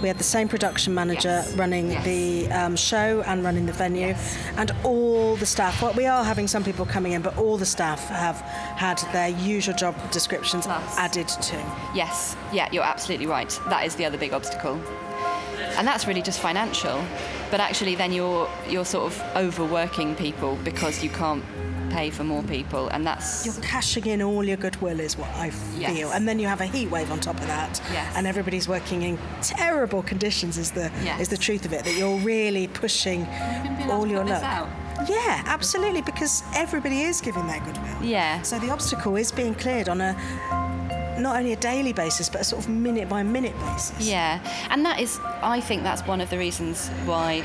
We 0.02 0.08
had 0.08 0.18
the 0.18 0.24
same 0.24 0.48
production 0.48 0.94
manager 0.94 1.28
yes. 1.28 1.54
running 1.54 1.90
yes. 1.90 2.04
the 2.04 2.52
um, 2.52 2.76
show 2.76 3.22
and 3.26 3.42
running 3.42 3.64
the 3.64 3.72
venue, 3.72 4.08
yes. 4.08 4.36
and 4.56 4.70
all 4.84 5.36
the 5.36 5.46
staff. 5.46 5.80
Well, 5.80 5.94
we 5.94 6.06
are 6.06 6.22
having 6.22 6.46
some 6.46 6.62
people 6.62 6.84
coming 6.84 7.12
in, 7.12 7.22
but 7.22 7.36
all 7.38 7.56
the 7.56 7.66
staff 7.66 8.08
have 8.08 8.40
had 8.76 8.98
their 9.12 9.28
usual 9.28 9.74
job 9.74 9.94
descriptions 10.10 10.66
Plus. 10.66 10.98
added 10.98 11.28
to. 11.28 11.56
Yes, 11.94 12.36
yeah, 12.52 12.68
you're 12.72 12.84
absolutely 12.84 13.26
right. 13.26 13.58
That 13.68 13.86
is 13.86 13.94
the 13.96 14.04
other 14.04 14.18
big 14.18 14.34
obstacle, 14.34 14.80
and 15.76 15.86
that's 15.86 16.06
really 16.06 16.22
just 16.22 16.40
financial. 16.40 17.02
But 17.50 17.60
actually, 17.60 17.94
then 17.94 18.12
you're 18.12 18.50
you're 18.68 18.84
sort 18.84 19.12
of 19.12 19.36
overworking 19.36 20.14
people 20.14 20.58
because 20.62 21.02
you 21.02 21.08
can't 21.10 21.44
pay 21.96 22.10
for 22.10 22.24
more 22.24 22.42
people, 22.42 22.88
and 22.88 23.06
that's 23.06 23.46
you're 23.46 23.62
cashing 23.62 24.06
in 24.06 24.20
all 24.22 24.44
your 24.44 24.56
goodwill, 24.56 25.00
is 25.00 25.16
what 25.16 25.30
I 25.30 25.50
feel. 25.50 25.80
Yes. 25.80 26.14
And 26.14 26.28
then 26.28 26.38
you 26.38 26.46
have 26.46 26.60
a 26.60 26.66
heat 26.66 26.90
wave 26.90 27.10
on 27.10 27.20
top 27.20 27.36
of 27.36 27.46
that, 27.46 27.80
yes. 27.92 28.14
and 28.16 28.26
everybody's 28.26 28.68
working 28.68 29.02
in 29.02 29.18
terrible 29.42 30.02
conditions. 30.02 30.58
Is 30.58 30.70
the 30.72 30.90
yes. 31.02 31.20
is 31.20 31.28
the 31.28 31.36
truth 31.36 31.64
of 31.64 31.72
it 31.72 31.84
that 31.84 31.96
you're 31.96 32.18
really 32.18 32.68
pushing 32.68 33.26
all 33.90 34.06
your 34.06 34.24
luck. 34.24 34.68
Yeah, 35.08 35.42
absolutely, 35.46 36.02
because 36.02 36.42
everybody 36.54 37.02
is 37.02 37.20
giving 37.20 37.46
their 37.46 37.60
goodwill. 37.60 38.02
Yeah. 38.02 38.42
So 38.42 38.58
the 38.58 38.70
obstacle 38.70 39.16
is 39.16 39.30
being 39.30 39.54
cleared 39.54 39.88
on 39.88 40.00
a 40.00 40.12
not 41.18 41.36
only 41.36 41.52
a 41.52 41.56
daily 41.56 41.94
basis 41.94 42.28
but 42.28 42.42
a 42.42 42.44
sort 42.44 42.62
of 42.62 42.68
minute 42.68 43.08
by 43.08 43.22
minute 43.22 43.58
basis. 43.60 44.06
Yeah, 44.06 44.40
and 44.70 44.84
that 44.84 45.00
is, 45.00 45.18
I 45.42 45.60
think 45.60 45.82
that's 45.82 46.02
one 46.06 46.20
of 46.20 46.28
the 46.28 46.38
reasons 46.38 46.88
why 47.06 47.42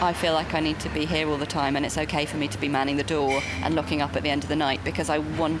I 0.00 0.12
feel 0.12 0.32
like 0.32 0.54
I 0.54 0.60
need 0.60 0.80
to 0.80 0.88
be 0.88 1.04
here 1.06 1.28
all 1.28 1.38
the 1.38 1.46
time, 1.46 1.76
and 1.76 1.86
it's 1.86 1.98
okay 1.98 2.26
for 2.26 2.36
me 2.36 2.48
to 2.48 2.58
be 2.58 2.68
manning 2.68 2.96
the 2.96 3.04
door 3.04 3.40
and 3.62 3.74
looking 3.74 4.02
up 4.02 4.16
at 4.16 4.22
the 4.22 4.30
end 4.30 4.42
of 4.42 4.48
the 4.48 4.56
night 4.56 4.82
because 4.84 5.08
I 5.08 5.18
want, 5.18 5.60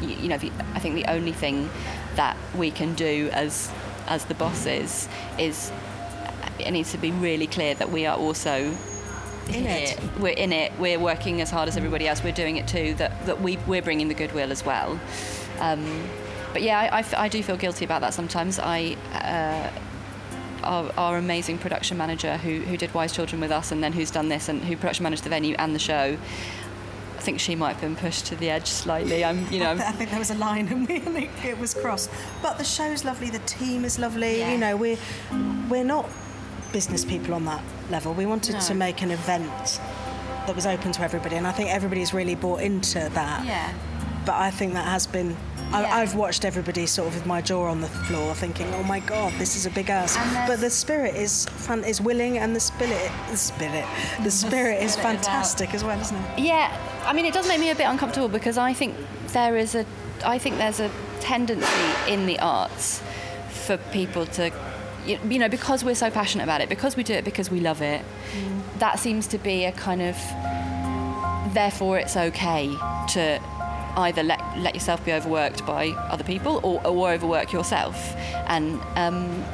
you 0.00 0.28
know, 0.28 0.38
the, 0.38 0.50
I 0.74 0.78
think 0.78 0.94
the 0.94 1.10
only 1.10 1.32
thing 1.32 1.68
that 2.16 2.36
we 2.56 2.70
can 2.70 2.94
do 2.94 3.30
as 3.32 3.70
as 4.08 4.24
the 4.24 4.34
bosses 4.34 5.08
is 5.38 5.70
it 6.58 6.70
needs 6.70 6.92
to 6.92 6.98
be 6.98 7.10
really 7.12 7.46
clear 7.46 7.74
that 7.74 7.90
we 7.90 8.04
are 8.06 8.16
also 8.16 8.74
in 9.48 9.64
here. 9.64 9.88
it. 9.88 10.00
We're 10.18 10.28
in 10.30 10.52
it. 10.52 10.72
We're 10.78 10.98
working 10.98 11.40
as 11.40 11.50
hard 11.50 11.68
as 11.68 11.76
everybody 11.76 12.06
else. 12.08 12.22
We're 12.22 12.32
doing 12.32 12.56
it 12.56 12.68
too. 12.68 12.94
That 12.94 13.26
that 13.26 13.40
we 13.40 13.56
we're 13.66 13.82
bringing 13.82 14.08
the 14.08 14.14
goodwill 14.14 14.52
as 14.52 14.64
well. 14.64 14.98
Um, 15.60 16.08
but 16.52 16.62
yeah, 16.62 16.80
I, 16.80 16.98
I, 16.98 17.24
I, 17.24 17.28
do 17.28 17.42
feel 17.42 17.56
guilty 17.56 17.84
about 17.84 18.00
that 18.02 18.14
sometimes. 18.14 18.58
I. 18.58 18.96
Uh, 19.12 19.70
our, 20.64 20.92
our, 20.96 21.16
amazing 21.16 21.58
production 21.58 21.96
manager 21.96 22.36
who, 22.36 22.60
who 22.60 22.76
did 22.76 22.92
Wise 22.94 23.12
Children 23.12 23.40
with 23.40 23.50
us 23.50 23.72
and 23.72 23.82
then 23.82 23.92
who's 23.92 24.10
done 24.10 24.28
this 24.28 24.48
and 24.48 24.62
who 24.62 24.76
production 24.76 25.02
managed 25.02 25.24
the 25.24 25.30
venue 25.30 25.54
and 25.58 25.74
the 25.74 25.78
show. 25.78 26.16
I 27.16 27.24
think 27.24 27.38
she 27.38 27.54
might 27.54 27.74
have 27.74 27.80
been 27.80 27.94
pushed 27.94 28.26
to 28.26 28.36
the 28.36 28.50
edge 28.50 28.66
slightly. 28.66 29.24
I'm, 29.24 29.46
you 29.52 29.60
know. 29.60 29.72
I 29.72 29.92
think 29.92 30.10
there 30.10 30.18
was 30.18 30.30
a 30.30 30.34
line 30.34 30.66
and 30.68 30.88
we, 30.88 30.96
it 31.44 31.58
was 31.58 31.72
crossed. 31.74 32.10
But 32.42 32.58
the 32.58 32.64
show's 32.64 33.04
lovely. 33.04 33.30
The 33.30 33.38
team 33.40 33.84
is 33.84 33.98
lovely. 33.98 34.38
Yeah. 34.38 34.52
You 34.52 34.58
know, 34.58 34.76
we're 34.76 34.98
we're 35.68 35.84
not 35.84 36.10
business 36.72 37.04
people 37.04 37.34
on 37.34 37.44
that 37.44 37.62
level. 37.90 38.12
We 38.12 38.26
wanted 38.26 38.54
no. 38.54 38.60
to 38.60 38.74
make 38.74 39.02
an 39.02 39.12
event 39.12 39.80
that 40.46 40.56
was 40.56 40.66
open 40.66 40.90
to 40.92 41.02
everybody, 41.02 41.36
and 41.36 41.46
I 41.46 41.52
think 41.52 41.70
everybody's 41.70 42.12
really 42.12 42.34
bought 42.34 42.60
into 42.60 43.08
that. 43.14 43.46
Yeah. 43.46 43.72
But 44.24 44.36
I 44.36 44.50
think 44.50 44.74
that 44.74 44.86
has 44.86 45.06
been 45.06 45.36
yeah. 45.70 45.78
I, 45.78 46.00
have 46.00 46.14
watched 46.14 46.44
everybody 46.44 46.86
sort 46.86 47.08
of 47.08 47.14
with 47.14 47.26
my 47.26 47.40
jaw 47.40 47.64
on 47.66 47.80
the 47.80 47.88
floor, 47.88 48.34
thinking, 48.34 48.66
"Oh 48.74 48.82
my 48.82 49.00
God, 49.00 49.32
this 49.38 49.56
is 49.56 49.66
a 49.66 49.70
big 49.70 49.90
ass." 49.90 50.16
But 50.46 50.60
the 50.60 50.70
spirit 50.70 51.14
is 51.16 51.46
fun, 51.46 51.84
is 51.84 52.00
willing, 52.00 52.38
and 52.38 52.54
the 52.54 52.60
spirit, 52.60 53.10
the 53.30 53.36
spirit, 53.36 53.86
the 54.22 54.30
spirit 54.30 54.82
is 54.82 54.96
fantastic 54.96 55.74
as 55.74 55.82
well, 55.82 55.98
isn't 56.00 56.16
it? 56.16 56.38
Yeah, 56.38 56.76
I 57.04 57.12
mean, 57.12 57.24
it 57.24 57.34
does 57.34 57.48
make 57.48 57.60
me 57.60 57.70
a 57.70 57.74
bit 57.74 57.84
uncomfortable 57.84 58.28
because 58.28 58.58
I 58.58 58.72
think 58.72 58.94
there 59.28 59.56
is 59.56 59.74
a 59.74 59.86
I 60.24 60.38
think 60.38 60.56
there's 60.58 60.80
a 60.80 60.90
tendency 61.20 61.66
in 62.08 62.26
the 62.26 62.38
arts 62.38 63.02
for 63.48 63.76
people 63.92 64.26
to 64.26 64.52
you 65.04 65.38
know 65.38 65.48
because 65.48 65.84
we're 65.84 65.94
so 65.94 66.10
passionate 66.10 66.44
about 66.44 66.60
it 66.60 66.68
because 66.68 66.96
we 66.96 67.02
do 67.02 67.12
it 67.12 67.24
because 67.24 67.50
we 67.50 67.60
love 67.60 67.82
it 67.82 68.04
mm. 68.32 68.78
that 68.78 68.98
seems 68.98 69.26
to 69.26 69.38
be 69.38 69.64
a 69.64 69.72
kind 69.72 70.00
of 70.00 70.16
therefore 71.54 71.98
it's 71.98 72.16
okay 72.16 72.68
to 73.08 73.40
either 73.96 74.22
let, 74.22 74.40
let 74.58 74.74
yourself 74.74 75.04
be 75.04 75.12
overworked 75.12 75.64
by 75.66 75.90
other 75.90 76.24
people 76.24 76.60
or, 76.62 76.86
or 76.86 77.12
overwork 77.12 77.52
yourself. 77.52 78.14
And 78.46 78.80
um, 78.96 79.44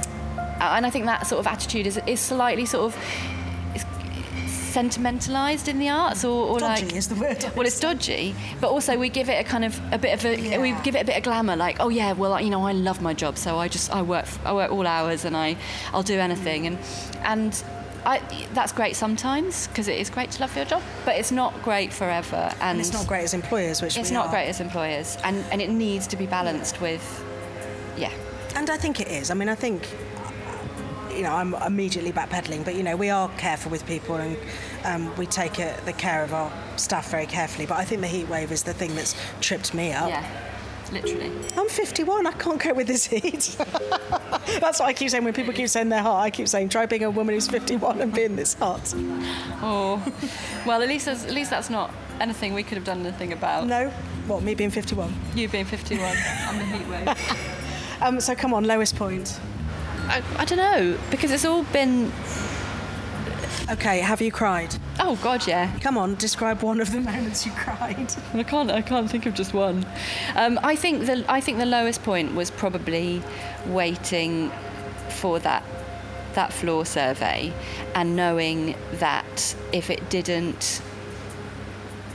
and 0.61 0.85
I 0.85 0.91
think 0.91 1.05
that 1.07 1.27
sort 1.27 1.41
of 1.41 1.47
attitude 1.47 1.87
is, 1.87 2.01
is 2.07 2.21
slightly 2.21 2.67
sort 2.67 2.93
of 2.93 3.01
sentimentalized 4.45 5.67
in 5.67 5.79
the 5.79 5.89
arts 5.89 6.25
or, 6.25 6.47
or 6.47 6.59
dodgy 6.61 6.85
like 6.85 6.95
is 6.95 7.09
the 7.09 7.15
word 7.15 7.43
well 7.57 7.67
it's 7.67 7.81
dodgy 7.81 8.35
but 8.61 8.69
also 8.69 8.99
we 8.99 9.09
give 9.09 9.29
it 9.31 9.41
a 9.41 9.43
kind 9.43 9.65
of 9.65 9.81
a 9.93 9.99
bit 9.99 10.13
of 10.13 10.25
a 10.25 10.39
yeah. 10.39 10.61
we 10.61 10.73
give 10.83 10.95
it 10.95 11.01
a 11.01 11.05
bit 11.05 11.17
of 11.17 11.23
glamour 11.23 11.57
like 11.57 11.79
oh 11.81 11.89
yeah 11.89 12.13
well 12.13 12.39
you 12.41 12.51
know 12.51 12.65
I 12.67 12.73
love 12.73 13.01
my 13.01 13.15
job 13.15 13.39
so 13.39 13.59
I 13.59 13.67
just 13.67 13.91
I 13.91 14.03
work 14.03 14.27
I 14.45 14.53
work 14.53 14.71
all 14.71 14.87
hours 14.87 15.25
and 15.25 15.37
I 15.37 15.57
I'll 15.93 16.03
do 16.03 16.19
anything. 16.19 16.67
And 16.67 16.79
and 17.25 17.65
I, 18.09 18.47
that's 18.55 18.73
great 18.73 18.97
sometimes 18.97 19.69
because 19.69 19.87
it 19.87 19.99
is 19.99 20.09
great 20.09 20.31
to 20.31 20.41
love 20.41 20.57
your 20.57 20.65
job, 20.65 20.83
but 21.05 21.17
it's 21.17 21.31
not 21.31 21.63
great 21.63 21.93
forever. 21.93 22.37
And, 22.37 22.63
and 22.63 22.81
it's 22.81 22.93
not 22.93 23.07
great 23.07 23.25
as 23.25 23.35
employers, 23.35 23.83
which 23.83 23.99
it's 23.99 24.11
not 24.11 24.29
are. 24.29 24.31
great 24.31 24.49
as 24.49 24.61
employers, 24.61 25.19
and 25.25 25.45
and 25.53 25.61
it 25.61 25.69
needs 25.69 26.07
to 26.07 26.17
be 26.17 26.25
balanced 26.25 26.81
with, 26.81 27.05
yeah. 27.99 28.13
And 28.55 28.71
I 28.71 28.79
think 28.79 29.01
it 29.01 29.09
is. 29.09 29.31
I 29.31 29.35
mean, 29.35 29.51
I 29.51 29.55
think 29.55 29.87
you 31.15 31.25
know, 31.25 31.33
I'm 31.33 31.53
immediately 31.55 32.13
backpedaling, 32.13 32.65
but 32.65 32.77
you 32.77 32.83
know, 32.83 32.97
we 32.97 33.11
are 33.11 33.29
careful 33.31 33.71
with 33.71 33.85
people 33.87 34.15
and 34.15 34.37
um, 34.85 35.15
we 35.17 35.27
take 35.27 35.59
it, 35.59 35.85
the 35.85 35.93
care 35.93 36.23
of 36.23 36.33
our 36.33 36.51
staff 36.77 37.11
very 37.11 37.27
carefully. 37.27 37.67
But 37.67 37.77
I 37.79 37.85
think 37.85 38.01
the 38.01 38.07
heat 38.07 38.29
wave 38.29 38.53
is 38.53 38.63
the 38.63 38.73
thing 38.73 38.95
that's 38.95 39.17
tripped 39.41 39.75
me 39.75 39.93
up. 39.93 40.09
Yeah. 40.09 40.48
Literally. 40.93 41.31
I'm 41.57 41.69
51. 41.69 42.27
I 42.27 42.33
can't 42.33 42.61
cope 42.61 42.77
with 42.77 42.87
this 42.87 43.07
heat. 43.07 43.57
That's 44.61 44.81
what 44.81 44.89
I 44.89 44.93
keep 44.93 45.11
saying 45.11 45.25
when 45.25 45.35
people 45.35 45.53
keep 45.53 45.69
saying 45.69 45.89
they're 45.89 46.03
hot. 46.03 46.21
I 46.21 46.31
keep 46.31 46.49
saying, 46.49 46.71
try 46.71 46.87
being 46.87 47.05
a 47.05 47.11
woman 47.11 47.35
who's 47.35 47.49
51 47.49 48.01
and 48.01 48.13
being 48.13 48.37
this 48.37 48.55
hot. 48.55 48.95
Oh, 49.63 50.03
well, 50.67 50.83
at 50.83 50.89
least 50.89 51.07
at 51.09 51.31
least 51.31 51.51
that's 51.51 51.71
not 51.71 51.93
anything 52.21 52.55
we 52.55 52.63
could 52.63 52.77
have 52.77 52.85
done 52.85 53.01
anything 53.01 53.33
about. 53.33 53.67
No. 53.67 53.91
What? 54.27 54.43
Me 54.43 54.55
being 54.55 54.71
51. 54.71 55.15
You 55.35 55.49
being 55.49 55.65
51 55.65 56.17
on 56.49 56.59
the 56.59 56.65
heat 56.65 56.89
wave. 56.89 57.09
um, 58.03 58.21
so 58.21 58.35
come 58.35 58.55
on, 58.55 58.65
lowest 58.65 58.97
point. 58.97 59.39
I, 60.09 60.23
I 60.37 60.45
don't 60.45 60.59
know 60.59 60.99
because 61.11 61.31
it's 61.31 61.45
all 61.45 61.65
been. 61.65 62.11
Okay, 63.71 63.99
have 63.99 64.23
you 64.23 64.33
cried? 64.33 64.75
Oh 64.99 65.19
God, 65.23 65.47
yeah. 65.47 65.79
Come 65.81 65.99
on, 65.99 66.15
describe 66.15 66.63
one 66.63 66.81
of 66.81 66.91
the 66.91 67.03
moments 67.03 67.45
you 67.45 67.53
cried. 67.53 68.15
I 68.33 68.43
can't. 68.43 68.71
I 68.71 68.81
can't 68.81 69.11
think 69.11 69.27
of 69.27 69.35
just 69.35 69.53
one. 69.53 69.85
Um, 70.37 70.59
I 70.63 70.75
think 70.75 71.05
the 71.05 71.23
I 71.29 71.43
think 71.43 71.59
the 71.59 71.67
lowest 71.67 72.03
point 72.03 72.35
was 72.35 72.51
probably 72.51 73.23
waiting 73.67 74.51
for 75.11 75.39
that 75.41 75.63
that 76.33 76.51
floor 76.53 76.87
survey 76.87 77.53
and 77.95 78.17
knowing 78.17 78.75
that 78.95 79.55
if 79.73 79.91
it 79.91 80.09
didn't 80.09 80.81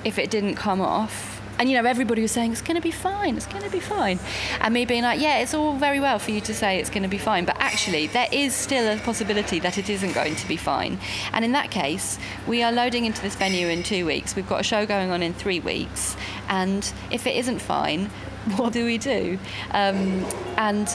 if 0.03 0.17
it 0.17 0.31
didn't 0.31 0.55
come 0.55 0.81
off 0.81 1.32
and 1.59 1.69
you 1.69 1.79
know 1.79 1.87
everybody 1.87 2.21
was 2.21 2.31
saying 2.31 2.51
it's 2.51 2.61
going 2.61 2.75
to 2.75 2.81
be 2.81 2.91
fine 2.91 3.35
it's 3.37 3.45
going 3.45 3.63
to 3.63 3.69
be 3.69 3.79
fine. 3.79 4.19
And 4.61 4.73
me 4.73 4.85
being 4.85 5.03
like 5.03 5.19
yeah 5.19 5.39
it's 5.39 5.53
all 5.53 5.73
very 5.73 5.99
well 5.99 6.19
for 6.19 6.31
you 6.31 6.41
to 6.41 6.53
say 6.53 6.79
it's 6.79 6.89
going 6.89 7.03
to 7.03 7.09
be 7.09 7.17
fine 7.17 7.45
but 7.45 7.55
actually 7.59 8.07
there 8.07 8.27
is 8.31 8.53
still 8.53 8.91
a 8.91 8.99
possibility 8.99 9.59
that 9.59 9.77
it 9.77 9.89
isn't 9.89 10.13
going 10.13 10.35
to 10.35 10.47
be 10.47 10.57
fine. 10.57 10.99
And 11.31 11.45
in 11.45 11.51
that 11.53 11.71
case 11.71 12.19
we 12.47 12.63
are 12.63 12.71
loading 12.71 13.05
into 13.05 13.21
this 13.21 13.35
venue 13.35 13.67
in 13.67 13.83
two 13.83 14.05
weeks. 14.05 14.35
We've 14.35 14.47
got 14.47 14.59
a 14.61 14.63
show 14.63 14.85
going 14.85 15.11
on 15.11 15.21
in 15.21 15.33
three 15.33 15.59
weeks. 15.59 16.15
And 16.49 16.91
if 17.11 17.27
it 17.27 17.35
isn't 17.37 17.59
fine 17.59 18.09
what 18.57 18.73
do 18.73 18.83
we 18.85 18.97
do? 18.97 19.39
Um, 19.71 20.25
and 20.57 20.87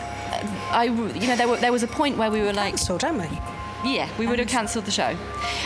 I 0.71 0.85
you 0.85 1.27
know 1.27 1.37
there, 1.37 1.49
were, 1.49 1.57
there 1.57 1.73
was 1.73 1.83
a 1.83 1.88
point 1.88 2.18
where 2.18 2.31
we 2.31 2.40
were 2.42 2.53
like 2.53 2.79
so 2.79 2.99
don't 2.99 3.18
we? 3.18 3.38
Yeah, 3.85 4.09
we 4.18 4.27
would 4.27 4.40
have 4.40 4.49
cancelled 4.49 4.87
the 4.87 4.90
show. 4.90 5.16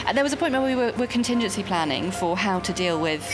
And 0.07 0.17
there 0.17 0.23
was 0.23 0.35
a 0.35 0.37
point 0.37 0.53
where 0.53 0.63
we 0.63 0.75
were, 0.75 0.93
were 0.93 1.07
contingency 1.07 1.63
planning 1.63 2.11
for 2.11 2.37
how 2.37 2.61
to 2.61 2.73
deal 2.73 3.01
with 3.01 3.25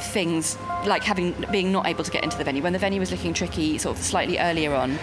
things 0.00 0.56
like 0.86 1.02
having 1.04 1.34
being 1.50 1.72
not 1.72 1.86
able 1.86 2.04
to 2.04 2.10
get 2.10 2.24
into 2.24 2.36
the 2.38 2.44
venue. 2.44 2.62
When 2.62 2.72
the 2.72 2.78
venue 2.78 3.00
was 3.00 3.10
looking 3.10 3.34
tricky 3.34 3.78
sort 3.78 3.96
of 3.96 4.02
slightly 4.02 4.38
earlier 4.38 4.74
on 4.74 4.98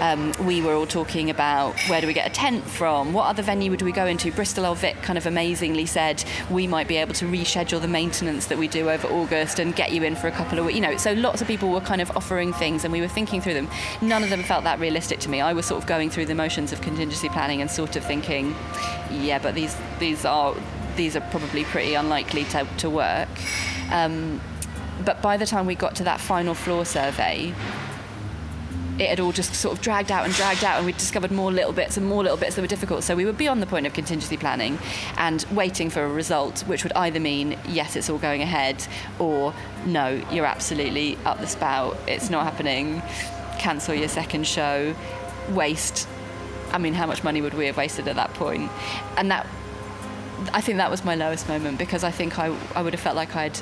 um, 0.00 0.32
we 0.44 0.60
were 0.60 0.74
all 0.74 0.86
talking 0.86 1.30
about 1.30 1.78
where 1.88 2.00
do 2.00 2.06
we 2.06 2.12
get 2.12 2.26
a 2.26 2.34
tent 2.34 2.64
from? 2.64 3.12
What 3.12 3.26
other 3.26 3.42
venue 3.42 3.70
would 3.70 3.82
we 3.82 3.92
go 3.92 4.06
into? 4.06 4.30
Bristol 4.32 4.66
Old 4.66 4.78
Vic 4.78 4.96
kind 5.02 5.16
of 5.18 5.26
amazingly 5.26 5.86
said 5.86 6.22
we 6.50 6.66
might 6.66 6.88
be 6.88 6.96
able 6.96 7.14
to 7.14 7.24
reschedule 7.26 7.80
the 7.80 7.88
maintenance 7.88 8.46
that 8.46 8.58
we 8.58 8.68
do 8.68 8.90
over 8.90 9.08
August 9.08 9.58
and 9.58 9.74
get 9.74 9.92
you 9.92 10.02
in 10.02 10.14
for 10.14 10.28
a 10.28 10.32
couple 10.32 10.58
of 10.58 10.64
weeks 10.64 10.76
you 10.76 10.82
know 10.82 10.96
so 10.96 11.12
lots 11.12 11.40
of 11.40 11.48
people 11.48 11.70
were 11.70 11.80
kind 11.80 12.00
of 12.00 12.14
offering 12.16 12.52
things 12.52 12.84
and 12.84 12.92
we 12.92 13.00
were 13.00 13.08
thinking 13.08 13.40
through 13.40 13.54
them. 13.54 13.68
None 14.02 14.22
of 14.22 14.30
them 14.30 14.42
felt 14.42 14.64
that 14.64 14.78
realistic 14.78 15.20
to 15.20 15.30
me. 15.30 15.40
I 15.40 15.52
was 15.52 15.66
sort 15.66 15.82
of 15.82 15.88
going 15.88 16.10
through 16.10 16.26
the 16.26 16.34
motions 16.34 16.72
of 16.72 16.80
contingency 16.80 17.28
planning 17.28 17.60
and 17.60 17.70
sort 17.70 17.96
of 17.96 18.04
thinking 18.04 18.54
yeah 19.10 19.38
but 19.38 19.54
these 19.54 19.76
these 19.98 20.24
are 20.24 20.54
these 20.96 21.14
are 21.14 21.20
probably 21.30 21.64
pretty 21.64 21.94
unlikely 21.94 22.44
to, 22.44 22.66
to 22.78 22.90
work. 22.90 23.28
Um, 23.92 24.40
but 25.04 25.20
by 25.22 25.36
the 25.36 25.46
time 25.46 25.66
we 25.66 25.74
got 25.74 25.94
to 25.96 26.04
that 26.04 26.20
final 26.20 26.54
floor 26.54 26.84
survey, 26.84 27.54
it 28.98 29.10
had 29.10 29.20
all 29.20 29.32
just 29.32 29.54
sort 29.54 29.76
of 29.76 29.82
dragged 29.82 30.10
out 30.10 30.24
and 30.24 30.32
dragged 30.34 30.64
out, 30.64 30.78
and 30.78 30.86
we 30.86 30.92
discovered 30.92 31.30
more 31.30 31.52
little 31.52 31.72
bits 31.72 31.96
and 31.96 32.06
more 32.06 32.22
little 32.22 32.38
bits 32.38 32.54
that 32.54 32.62
were 32.62 32.68
difficult. 32.68 33.04
So 33.04 33.14
we 33.14 33.26
were 33.26 33.32
beyond 33.32 33.60
the 33.60 33.66
point 33.66 33.86
of 33.86 33.92
contingency 33.92 34.36
planning 34.36 34.78
and 35.18 35.44
waiting 35.50 35.90
for 35.90 36.04
a 36.04 36.08
result, 36.08 36.60
which 36.60 36.82
would 36.82 36.92
either 36.94 37.20
mean 37.20 37.58
yes, 37.68 37.96
it's 37.96 38.08
all 38.08 38.18
going 38.18 38.42
ahead, 38.42 38.86
or 39.18 39.52
no, 39.84 40.22
you're 40.30 40.46
absolutely 40.46 41.18
up 41.24 41.40
the 41.40 41.46
spout, 41.46 41.96
it's 42.06 42.30
not 42.30 42.44
happening, 42.44 43.02
cancel 43.58 43.94
your 43.94 44.08
second 44.08 44.46
show, 44.46 44.94
waste. 45.50 46.08
I 46.72 46.78
mean, 46.78 46.94
how 46.94 47.06
much 47.06 47.22
money 47.22 47.42
would 47.42 47.54
we 47.54 47.66
have 47.66 47.76
wasted 47.76 48.08
at 48.08 48.16
that 48.16 48.32
point? 48.34 48.70
And 49.16 49.30
that, 49.30 49.46
I 50.52 50.60
think 50.60 50.78
that 50.78 50.90
was 50.90 51.04
my 51.04 51.14
lowest 51.14 51.48
moment 51.48 51.78
because 51.78 52.02
I 52.02 52.10
think 52.10 52.38
I, 52.38 52.54
I 52.74 52.82
would 52.82 52.94
have 52.94 53.00
felt 53.00 53.16
like 53.16 53.36
I'd 53.36 53.60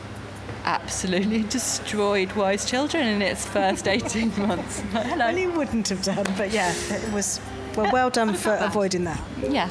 absolutely 0.65 1.43
destroyed 1.49 2.33
Wise 2.33 2.69
Children 2.69 3.07
in 3.07 3.23
its 3.23 3.47
first 3.47 3.89
18 3.89 4.39
months. 4.39 4.81
Hello. 4.93 5.27
Well, 5.27 5.37
he 5.37 5.47
wouldn't 5.47 5.89
have 5.89 6.03
done, 6.03 6.27
but 6.37 6.51
yeah, 6.53 6.75
it 6.91 7.13
was 7.13 7.41
well, 7.77 7.93
well 7.93 8.11
done 8.11 8.35
for 8.35 8.55
avoiding 8.55 9.05
that. 9.05 9.23
Yeah. 9.43 9.71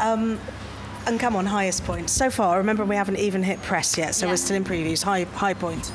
Um, 0.00 0.38
and 1.06 1.18
come 1.18 1.36
on, 1.36 1.46
highest 1.46 1.84
point. 1.84 2.10
So 2.10 2.30
far, 2.30 2.58
remember 2.58 2.84
we 2.84 2.96
haven't 2.96 3.16
even 3.16 3.42
hit 3.42 3.62
press 3.62 3.96
yet, 3.96 4.14
so 4.14 4.26
yeah. 4.26 4.32
we're 4.32 4.36
still 4.36 4.56
in 4.56 4.64
previews. 4.64 5.02
High, 5.02 5.24
high 5.24 5.54
point. 5.54 5.92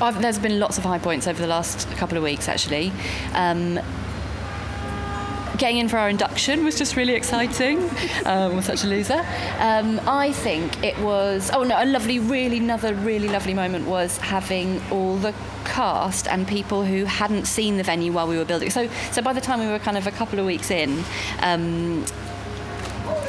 I've, 0.00 0.20
there's 0.20 0.38
been 0.38 0.58
lots 0.58 0.78
of 0.78 0.84
high 0.84 0.98
points 0.98 1.26
over 1.26 1.40
the 1.40 1.48
last 1.48 1.88
couple 1.92 2.18
of 2.18 2.24
weeks, 2.24 2.48
actually. 2.48 2.92
Um, 3.32 3.80
getting 5.56 5.78
in 5.78 5.88
for 5.88 5.98
our 5.98 6.08
induction 6.08 6.64
was 6.64 6.76
just 6.76 6.96
really 6.96 7.14
exciting. 7.14 7.88
Um, 8.24 8.60
such 8.62 8.84
a 8.84 8.86
loser. 8.86 9.24
Um, 9.58 10.00
I 10.06 10.32
think 10.32 10.82
it 10.84 10.98
was, 10.98 11.50
oh 11.52 11.62
no, 11.62 11.82
a 11.82 11.86
lovely, 11.86 12.18
really, 12.18 12.58
another 12.58 12.94
really 12.94 13.28
lovely 13.28 13.54
moment 13.54 13.86
was 13.86 14.18
having 14.18 14.80
all 14.90 15.16
the 15.16 15.34
cast 15.64 16.28
and 16.28 16.46
people 16.46 16.84
who 16.84 17.04
hadn't 17.04 17.46
seen 17.46 17.76
the 17.76 17.82
venue 17.82 18.12
while 18.12 18.28
we 18.28 18.36
were 18.36 18.44
building. 18.44 18.70
So, 18.70 18.88
so 19.12 19.22
by 19.22 19.32
the 19.32 19.40
time 19.40 19.60
we 19.60 19.66
were 19.66 19.78
kind 19.78 19.96
of 19.96 20.06
a 20.06 20.12
couple 20.12 20.38
of 20.38 20.46
weeks 20.46 20.70
in, 20.70 21.04
um, 21.40 22.04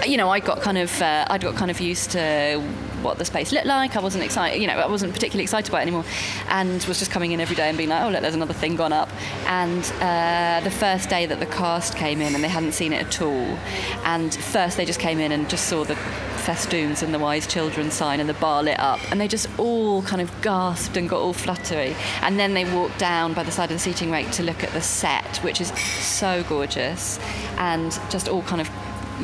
you 0.06 0.18
know, 0.18 0.30
I 0.30 0.40
got 0.40 0.62
kind 0.62 0.78
of, 0.78 1.02
uh, 1.02 1.26
I'd 1.30 1.42
got 1.42 1.56
kind 1.56 1.72
of 1.72 1.80
used 1.80 2.12
to 2.12 2.64
what 3.08 3.18
the 3.18 3.26
space 3.26 3.52
looked 3.52 3.66
like. 3.66 3.96
I 3.96 4.00
wasn't 4.00 4.24
excited, 4.24 4.62
you 4.62 4.68
know, 4.68 4.74
I 4.74 4.88
wasn't 4.88 5.14
particularly 5.14 5.44
excited 5.44 5.70
about 5.70 5.80
it 5.80 5.84
anymore, 5.84 6.06
and 6.50 6.84
was 6.84 7.00
just 7.00 7.10
coming 7.10 7.32
in 7.32 7.40
every 7.40 7.56
day 7.56 7.68
and 7.70 7.78
being 7.78 7.90
like, 7.90 8.04
oh 8.04 8.10
look, 8.10 8.22
there's 8.22 8.36
another 8.36 8.54
thing 8.54 8.76
gone 8.76 8.94
up. 8.94 9.10
And 9.48 9.84
uh, 10.02 10.62
the 10.64 10.72
first 10.72 11.10
day 11.10 11.26
that 11.26 11.40
the 11.40 11.46
cast 11.46 11.96
came 11.96 12.22
in 12.22 12.36
and 12.36 12.44
they 12.44 12.50
hadn't 12.50 12.74
seen 12.74 12.94
it 12.94 13.06
at 13.08 13.22
all, 13.22 13.58
and 14.04 14.36
first 14.36 14.78
they 14.78 14.86
just 14.86 15.00
came 15.00 15.20
in 15.20 15.32
and 15.32 15.50
just 15.50 15.68
saw 15.68 15.84
the 15.84 15.96
festoons 15.96 17.04
and 17.04 17.14
the 17.14 17.20
Wise 17.20 17.46
Children 17.46 17.92
sign 17.92 18.22
and 18.22 18.30
the 18.30 18.34
bar 18.36 18.64
lit 18.64 18.80
up, 18.80 19.00
and 19.12 19.20
they 19.20 19.28
just 19.28 19.48
all 19.58 20.02
kind 20.04 20.22
of 20.22 20.30
gasped 20.42 20.98
and 20.98 21.10
got 21.10 21.20
all 21.20 21.34
fluttery. 21.34 21.96
And 22.22 22.40
then 22.40 22.54
they 22.54 22.66
walked 22.66 23.00
down 23.00 23.34
by 23.34 23.44
the 23.44 23.52
side 23.52 23.66
of 23.72 23.76
the 23.76 23.80
seating 23.80 24.12
rake 24.12 24.32
to 24.32 24.44
look 24.44 24.64
at 24.64 24.72
the 24.72 24.82
set, 24.82 25.38
which 25.38 25.60
is 25.62 25.70
so 25.80 26.44
gorgeous, 26.48 27.20
and 27.58 27.92
just 28.10 28.28
all 28.28 28.44
kind 28.44 28.62
of 28.62 28.70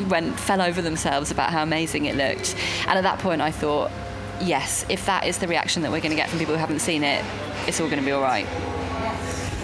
went 0.08 0.38
fell 0.38 0.60
over 0.60 0.82
themselves 0.82 1.30
about 1.30 1.50
how 1.50 1.62
amazing 1.62 2.06
it 2.06 2.16
looked. 2.16 2.54
And 2.86 2.98
at 2.98 3.02
that 3.02 3.18
point, 3.18 3.40
I 3.40 3.50
thought, 3.50 3.90
yes, 4.40 4.84
if 4.88 5.06
that 5.06 5.26
is 5.26 5.38
the 5.38 5.48
reaction 5.48 5.82
that 5.82 5.90
we're 5.90 6.00
going 6.00 6.10
to 6.10 6.16
get 6.16 6.28
from 6.28 6.38
people 6.38 6.54
who 6.54 6.60
haven't 6.60 6.80
seen 6.80 7.02
it, 7.02 7.24
it's 7.66 7.80
all 7.80 7.88
going 7.88 8.00
to 8.00 8.04
be 8.04 8.12
all 8.12 8.22
right. 8.22 8.46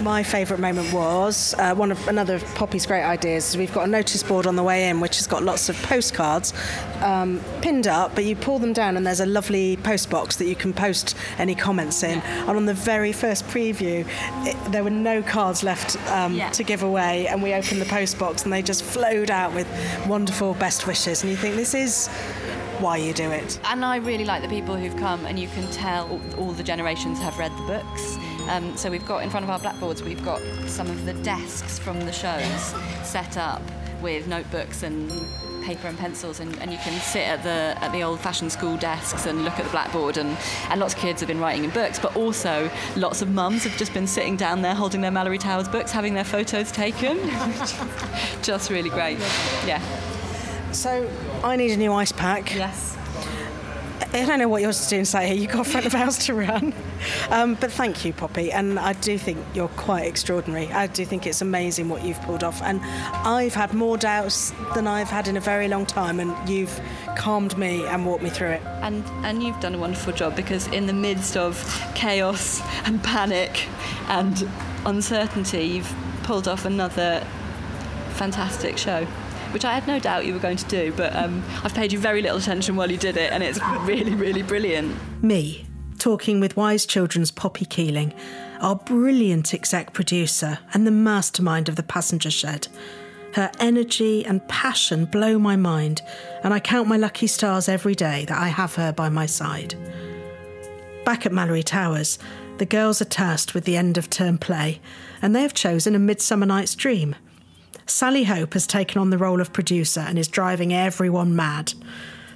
My 0.01 0.23
favourite 0.23 0.59
moment 0.59 0.91
was 0.91 1.53
uh, 1.59 1.75
one 1.75 1.91
of 1.91 2.07
another 2.07 2.35
of 2.35 2.55
Poppy's 2.55 2.87
great 2.87 3.03
ideas. 3.03 3.55
We've 3.55 3.71
got 3.71 3.83
a 3.83 3.87
notice 3.87 4.23
board 4.23 4.47
on 4.47 4.55
the 4.55 4.63
way 4.63 4.89
in, 4.89 4.99
which 4.99 5.17
has 5.17 5.27
got 5.27 5.43
lots 5.43 5.69
of 5.69 5.75
postcards 5.83 6.53
um, 7.01 7.39
pinned 7.61 7.85
up, 7.85 8.15
but 8.15 8.25
you 8.25 8.35
pull 8.35 8.57
them 8.57 8.73
down 8.73 8.97
and 8.97 9.05
there's 9.05 9.19
a 9.19 9.27
lovely 9.27 9.77
post 9.77 10.09
box 10.09 10.37
that 10.37 10.45
you 10.45 10.55
can 10.55 10.73
post 10.73 11.15
any 11.37 11.53
comments 11.53 12.01
in. 12.01 12.17
Yeah. 12.17 12.41
And 12.47 12.57
on 12.57 12.65
the 12.65 12.73
very 12.73 13.13
first 13.13 13.45
preview, 13.45 14.07
it, 14.47 14.71
there 14.71 14.83
were 14.83 14.89
no 14.89 15.21
cards 15.21 15.61
left 15.61 15.97
um, 16.09 16.33
yeah. 16.33 16.49
to 16.49 16.63
give 16.63 16.81
away, 16.81 17.27
and 17.27 17.43
we 17.43 17.53
opened 17.53 17.79
the 17.79 17.85
post 17.85 18.17
box 18.17 18.43
and 18.43 18.51
they 18.51 18.63
just 18.63 18.83
flowed 18.83 19.29
out 19.29 19.53
with 19.53 19.67
wonderful 20.07 20.55
best 20.55 20.87
wishes. 20.87 21.21
And 21.21 21.29
you 21.29 21.37
think 21.37 21.55
this 21.55 21.75
is 21.75 22.07
why 22.79 22.97
you 22.97 23.13
do 23.13 23.29
it. 23.29 23.59
And 23.65 23.85
I 23.85 23.97
really 23.97 24.25
like 24.25 24.41
the 24.41 24.49
people 24.49 24.75
who've 24.75 24.97
come, 24.97 25.27
and 25.27 25.37
you 25.37 25.47
can 25.49 25.69
tell 25.71 26.09
all, 26.09 26.21
all 26.39 26.51
the 26.53 26.63
generations 26.63 27.19
have 27.19 27.37
read 27.37 27.51
the 27.55 27.63
books 27.63 28.17
Um, 28.49 28.75
so 28.77 28.89
we've 28.89 29.05
got 29.05 29.23
in 29.23 29.29
front 29.29 29.43
of 29.43 29.49
our 29.49 29.59
blackboards, 29.59 30.03
we've 30.03 30.23
got 30.23 30.41
some 30.67 30.89
of 30.89 31.05
the 31.05 31.13
desks 31.13 31.79
from 31.79 31.99
the 32.01 32.11
shows 32.11 32.75
set 33.03 33.37
up 33.37 33.61
with 34.01 34.27
notebooks 34.27 34.83
and 34.83 35.09
paper 35.63 35.87
and 35.87 35.97
pencils 35.97 36.39
and, 36.39 36.57
and 36.59 36.71
you 36.71 36.77
can 36.79 36.99
sit 37.01 37.21
at 37.21 37.43
the 37.43 37.77
at 37.83 37.91
the 37.91 38.01
old 38.01 38.19
fashioned 38.19 38.51
school 38.51 38.75
desks 38.77 39.27
and 39.27 39.43
look 39.45 39.59
at 39.59 39.63
the 39.63 39.69
blackboard 39.69 40.17
and, 40.17 40.35
and 40.69 40.79
lots 40.79 40.95
of 40.95 40.99
kids 40.99 41.21
have 41.21 41.27
been 41.27 41.39
writing 41.39 41.63
in 41.63 41.69
books 41.69 41.99
but 41.99 42.15
also 42.15 42.69
lots 42.95 43.21
of 43.21 43.29
mums 43.29 43.63
have 43.63 43.77
just 43.77 43.93
been 43.93 44.07
sitting 44.07 44.35
down 44.35 44.63
there 44.63 44.73
holding 44.73 45.01
their 45.01 45.11
Malory 45.11 45.39
Towers 45.39 45.67
books 45.67 45.91
having 45.91 46.15
their 46.15 46.23
photos 46.23 46.71
taken. 46.71 47.17
Just 48.41 48.71
really 48.71 48.89
great. 48.89 49.19
Yeah. 49.67 49.81
So 50.71 51.07
I 51.43 51.55
need 51.55 51.71
a 51.71 51.77
new 51.77 51.93
ice 51.93 52.11
pack. 52.11 52.55
yes 52.55 52.97
I 54.13 54.25
don't 54.25 54.39
know 54.39 54.49
what 54.49 54.61
yours 54.61 54.79
is 54.81 54.87
doing, 54.87 55.05
say. 55.05 55.33
You've 55.33 55.51
got 55.51 55.65
front 55.65 55.85
of 55.85 55.93
house 55.93 56.25
to 56.25 56.33
run. 56.33 56.73
Um, 57.29 57.55
but 57.55 57.71
thank 57.71 58.03
you, 58.03 58.11
Poppy. 58.13 58.51
And 58.51 58.77
I 58.77 58.93
do 58.93 59.17
think 59.17 59.39
you're 59.53 59.69
quite 59.69 60.05
extraordinary. 60.05 60.67
I 60.67 60.87
do 60.87 61.05
think 61.05 61.25
it's 61.25 61.41
amazing 61.41 61.87
what 61.87 62.03
you've 62.03 62.21
pulled 62.23 62.43
off. 62.43 62.61
And 62.61 62.81
I've 62.83 63.53
had 63.53 63.73
more 63.73 63.97
doubts 63.97 64.53
than 64.75 64.85
I've 64.85 65.09
had 65.09 65.27
in 65.27 65.37
a 65.37 65.39
very 65.39 65.67
long 65.69 65.85
time. 65.85 66.19
And 66.19 66.49
you've 66.49 66.79
calmed 67.15 67.57
me 67.57 67.85
and 67.85 68.05
walked 68.05 68.23
me 68.23 68.29
through 68.29 68.51
it. 68.51 68.61
and 68.81 69.03
and 69.25 69.43
you've 69.43 69.59
done 69.59 69.75
a 69.75 69.77
wonderful 69.77 70.13
job 70.13 70.35
because 70.35 70.67
in 70.67 70.87
the 70.87 70.93
midst 70.93 71.37
of 71.37 71.55
chaos 71.95 72.61
and 72.85 73.03
panic 73.03 73.67
and 74.07 74.47
uncertainty 74.85 75.63
you've 75.63 75.95
pulled 76.23 76.47
off 76.47 76.65
another 76.65 77.25
fantastic 78.13 78.77
show 78.77 79.05
which 79.53 79.65
I 79.65 79.73
had 79.73 79.87
no 79.87 79.99
doubt 79.99 80.25
you 80.25 80.33
were 80.33 80.39
going 80.39 80.57
to 80.57 80.67
do 80.67 80.93
but 80.95 81.15
um, 81.15 81.43
I've 81.63 81.73
paid 81.73 81.91
you 81.91 81.99
very 81.99 82.21
little 82.21 82.37
attention 82.37 82.75
while 82.75 82.91
you 82.91 82.97
did 82.97 83.17
it 83.17 83.31
and 83.31 83.43
it's 83.43 83.59
really 83.81 84.15
really 84.15 84.41
brilliant 84.41 84.95
Me, 85.23 85.65
talking 85.97 86.39
with 86.39 86.57
Wise 86.57 86.85
Children's 86.85 87.31
Poppy 87.31 87.65
Keeling, 87.65 88.13
our 88.59 88.75
brilliant 88.75 89.53
exec 89.53 89.93
producer 89.93 90.59
and 90.73 90.85
the 90.85 90.91
mastermind 90.91 91.69
of 91.69 91.75
the 91.75 91.83
passenger 91.83 92.31
shed. 92.31 92.67
Her 93.33 93.51
energy 93.59 94.25
and 94.25 94.45
passion 94.49 95.05
blow 95.05 95.39
my 95.39 95.55
mind, 95.55 96.01
and 96.43 96.53
I 96.53 96.59
count 96.59 96.89
my 96.89 96.97
lucky 96.97 97.27
stars 97.27 97.69
every 97.69 97.95
day 97.95 98.25
that 98.25 98.37
I 98.37 98.49
have 98.49 98.75
her 98.75 98.91
by 98.91 99.09
my 99.09 99.25
side. 99.25 99.75
Back 101.05 101.25
at 101.25 101.31
Malory 101.31 101.63
Towers, 101.63 102.19
the 102.57 102.65
girls 102.65 103.01
are 103.01 103.05
tasked 103.05 103.53
with 103.53 103.63
the 103.63 103.77
end 103.77 103.97
of 103.97 104.09
term 104.09 104.37
play, 104.37 104.81
and 105.21 105.35
they 105.35 105.41
have 105.43 105.53
chosen 105.53 105.95
a 105.95 105.99
Midsummer 105.99 106.45
Night's 106.45 106.75
Dream. 106.75 107.15
Sally 107.91 108.23
Hope 108.23 108.53
has 108.53 108.65
taken 108.65 108.99
on 108.99 109.09
the 109.09 109.17
role 109.17 109.41
of 109.41 109.53
producer 109.53 109.99
and 109.99 110.17
is 110.17 110.27
driving 110.27 110.73
everyone 110.73 111.35
mad. 111.35 111.73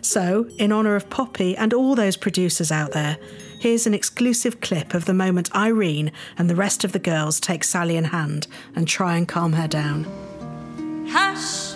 So, 0.01 0.47
in 0.57 0.71
honour 0.71 0.95
of 0.95 1.09
Poppy 1.09 1.55
and 1.55 1.73
all 1.73 1.95
those 1.95 2.17
producers 2.17 2.71
out 2.71 2.91
there, 2.91 3.17
here's 3.59 3.87
an 3.87 3.93
exclusive 3.93 4.61
clip 4.61 4.93
of 4.93 5.05
the 5.05 5.13
moment 5.13 5.55
Irene 5.55 6.11
and 6.37 6.49
the 6.49 6.55
rest 6.55 6.83
of 6.83 6.91
the 6.91 6.99
girls 6.99 7.39
take 7.39 7.63
Sally 7.63 7.95
in 7.95 8.05
hand 8.05 8.47
and 8.75 8.87
try 8.87 9.17
and 9.17 9.27
calm 9.27 9.53
her 9.53 9.67
down. 9.67 10.03
Hush 11.09 11.74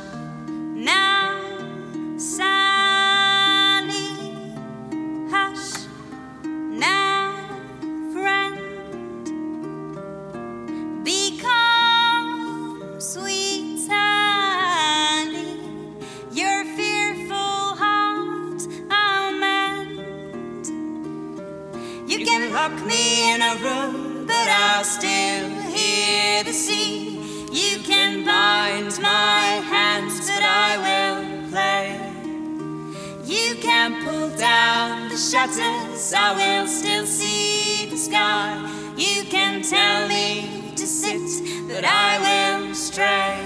shutters, 35.29 36.11
I 36.11 36.33
will 36.33 36.65
still 36.65 37.05
see 37.05 37.87
the 37.87 37.97
sky. 37.97 38.57
You 38.97 39.25
can 39.25 39.61
tell 39.61 40.07
me 40.07 40.73
to 40.75 40.87
sit, 40.87 41.67
but 41.67 41.85
I 41.85 42.17
will 42.25 42.73
stray. 42.73 43.37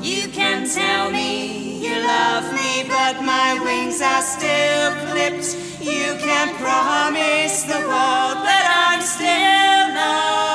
You 0.00 0.28
can 0.28 0.68
tell 0.68 1.10
me 1.10 1.80
you 1.84 1.96
love 2.06 2.52
me, 2.52 2.84
but 2.86 3.24
my 3.24 3.58
wings 3.64 4.00
are 4.00 4.22
still 4.22 4.92
clipped. 5.10 5.56
You 5.80 6.14
can 6.20 6.54
promise 6.54 7.64
the 7.64 7.80
world, 7.90 8.38
but 8.46 8.64
I'm 8.70 9.02
still 9.02 9.94
lost. 9.96 10.51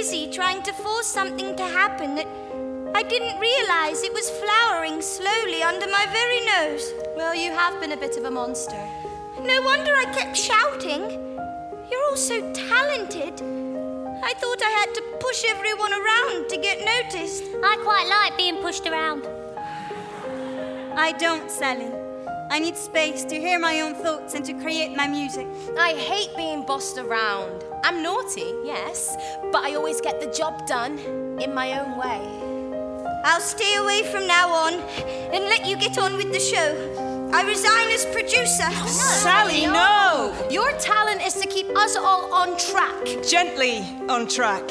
Busy 0.00 0.30
trying 0.30 0.62
to 0.62 0.72
force 0.72 1.06
something 1.06 1.54
to 1.54 1.62
happen 1.62 2.14
that 2.14 2.26
I 2.94 3.02
didn't 3.02 3.38
realize 3.38 4.02
it 4.02 4.14
was 4.14 4.30
flowering 4.40 5.02
slowly 5.02 5.62
under 5.62 5.86
my 5.88 6.06
very 6.10 6.40
nose. 6.54 6.90
Well, 7.16 7.34
you 7.34 7.52
have 7.52 7.78
been 7.82 7.92
a 7.92 7.98
bit 7.98 8.16
of 8.16 8.24
a 8.24 8.30
monster. 8.30 8.82
No 9.42 9.60
wonder 9.60 9.92
I 9.94 10.06
kept 10.06 10.38
shouting. 10.38 11.02
You're 11.90 12.04
all 12.08 12.16
so 12.16 12.40
talented. 12.54 13.34
I 14.24 14.32
thought 14.40 14.62
I 14.62 14.72
had 14.80 14.94
to 14.94 15.02
push 15.20 15.44
everyone 15.46 15.92
around 15.92 16.48
to 16.48 16.56
get 16.56 16.78
noticed. 16.96 17.44
I 17.62 17.76
quite 17.82 18.08
like 18.08 18.38
being 18.38 18.56
pushed 18.62 18.86
around. 18.86 19.26
I 20.96 21.12
don't, 21.18 21.50
Sally. 21.50 21.92
I 22.50 22.58
need 22.58 22.78
space 22.78 23.22
to 23.24 23.38
hear 23.38 23.58
my 23.58 23.82
own 23.82 23.94
thoughts 23.96 24.32
and 24.32 24.46
to 24.46 24.54
create 24.54 24.96
my 24.96 25.06
music. 25.06 25.46
I 25.78 25.92
hate 25.92 26.34
being 26.38 26.64
bossed 26.64 26.96
around. 26.96 27.64
I'm 27.82 28.02
naughty, 28.02 28.52
yes, 28.64 29.16
but 29.52 29.64
I 29.64 29.74
always 29.74 30.00
get 30.00 30.20
the 30.20 30.30
job 30.32 30.66
done 30.66 30.98
in 31.40 31.54
my 31.54 31.78
own 31.80 31.96
way. 31.96 32.50
I'll 33.24 33.40
stay 33.40 33.76
away 33.76 34.02
from 34.10 34.26
now 34.26 34.50
on 34.50 34.74
and 34.74 35.44
let 35.44 35.66
you 35.66 35.76
get 35.76 35.98
on 35.98 36.16
with 36.16 36.32
the 36.32 36.40
show. 36.40 37.30
I 37.32 37.42
resign 37.42 37.88
as 37.88 38.04
producer. 38.06 38.70
Sally, 38.88 39.66
no! 39.66 40.34
Your 40.50 40.72
talent 40.78 41.22
is 41.22 41.34
to 41.34 41.46
keep 41.46 41.68
us 41.76 41.96
all 41.96 42.32
on 42.32 42.56
track. 42.58 43.22
Gently 43.26 43.84
on 44.08 44.26
track. 44.26 44.68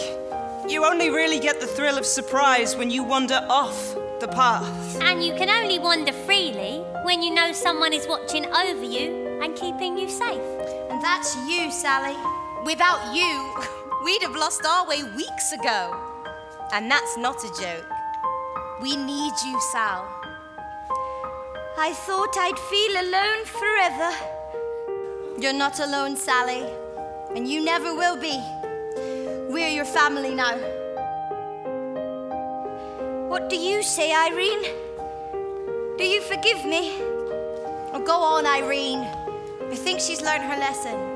You 0.67 0.85
only 0.85 1.09
really 1.09 1.39
get 1.39 1.59
the 1.59 1.67
thrill 1.67 1.97
of 1.97 2.05
surprise 2.05 2.75
when 2.75 2.91
you 2.91 3.03
wander 3.03 3.45
off 3.49 3.95
the 4.19 4.27
path. 4.27 5.01
And 5.01 5.23
you 5.23 5.33
can 5.35 5.49
only 5.49 5.79
wander 5.79 6.13
freely 6.13 6.83
when 7.05 7.23
you 7.23 7.33
know 7.33 7.53
someone 7.53 7.93
is 7.93 8.07
watching 8.07 8.45
over 8.45 8.83
you 8.83 9.39
and 9.41 9.55
keeping 9.55 9.97
you 9.97 10.09
safe. 10.09 10.41
And 10.91 11.01
that's 11.01 11.35
you, 11.47 11.71
Sally. 11.71 12.15
Without 12.65 13.15
you, 13.15 13.53
we'd 14.03 14.21
have 14.21 14.35
lost 14.35 14.65
our 14.65 14.87
way 14.87 15.01
weeks 15.15 15.53
ago. 15.53 15.95
And 16.73 16.91
that's 16.91 17.17
not 17.17 17.37
a 17.43 17.61
joke. 17.61 17.85
We 18.81 18.95
need 18.95 19.33
you, 19.45 19.59
Sal. 19.71 20.07
I 21.77 21.93
thought 21.93 22.35
I'd 22.37 22.59
feel 22.59 22.93
alone 23.05 23.45
forever. 23.45 24.11
You're 25.41 25.53
not 25.53 25.79
alone, 25.79 26.17
Sally. 26.17 26.63
And 27.35 27.47
you 27.47 27.63
never 27.63 27.95
will 27.95 28.17
be. 28.17 28.37
We're 29.51 29.69
your 29.69 29.85
family 29.85 30.35
now. 30.35 30.57
What 33.29 33.49
do 33.49 33.55
you 33.55 33.83
say, 33.83 34.13
Irene? 34.13 34.63
Do 35.97 36.03
you 36.03 36.21
forgive 36.21 36.65
me? 36.65 36.91
Oh, 37.93 38.03
go 38.05 38.13
on, 38.13 38.45
Irene. 38.45 39.07
I 39.71 39.75
think 39.75 40.01
she's 40.01 40.21
learned 40.21 40.43
her 40.43 40.57
lesson. 40.57 41.08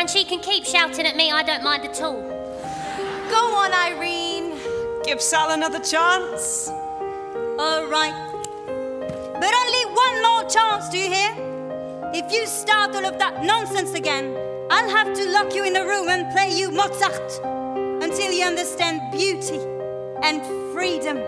And 0.00 0.08
she 0.08 0.24
can 0.24 0.40
keep 0.40 0.64
shouting 0.64 1.04
at 1.04 1.14
me, 1.14 1.30
I 1.30 1.42
don't 1.42 1.62
mind 1.62 1.84
at 1.84 2.00
all. 2.00 2.22
Go 2.22 3.54
on, 3.54 3.70
Irene. 3.74 4.58
Give 5.04 5.20
Sal 5.20 5.50
another 5.50 5.78
chance. 5.78 6.70
All 6.70 7.86
right. 7.86 8.14
But 8.64 9.54
only 9.62 9.84
one 9.92 10.22
more 10.22 10.48
chance, 10.48 10.88
do 10.88 10.96
you 10.96 11.12
hear? 11.12 11.34
If 12.14 12.32
you 12.32 12.46
start 12.46 12.96
all 12.96 13.04
of 13.04 13.18
that 13.18 13.44
nonsense 13.44 13.92
again, 13.92 14.34
I'll 14.70 14.88
have 14.88 15.12
to 15.12 15.32
lock 15.32 15.54
you 15.54 15.64
in 15.64 15.76
a 15.76 15.84
room 15.84 16.08
and 16.08 16.32
play 16.32 16.48
you 16.48 16.70
Mozart. 16.70 17.38
until 18.02 18.32
you 18.32 18.46
understand 18.46 19.02
beauty 19.12 19.60
and 20.22 20.40
freedom. 20.72 21.18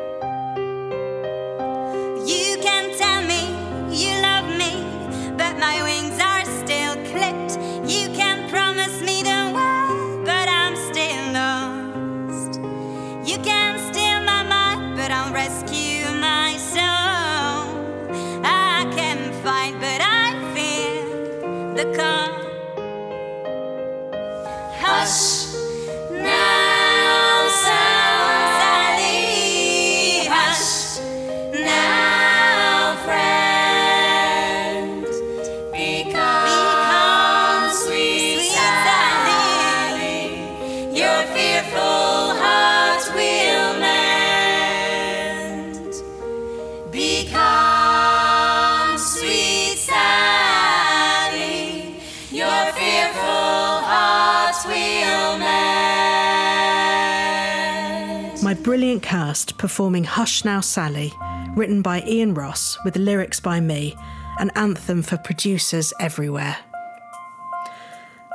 My 58.52 58.58
brilliant 58.60 59.02
cast 59.02 59.56
performing 59.56 60.04
Hush 60.04 60.44
Now 60.44 60.60
Sally, 60.60 61.10
written 61.56 61.80
by 61.80 62.02
Ian 62.02 62.34
Ross 62.34 62.76
with 62.84 62.98
lyrics 62.98 63.40
by 63.40 63.60
me, 63.60 63.96
an 64.38 64.50
anthem 64.54 65.00
for 65.00 65.16
producers 65.16 65.90
everywhere. 65.98 66.58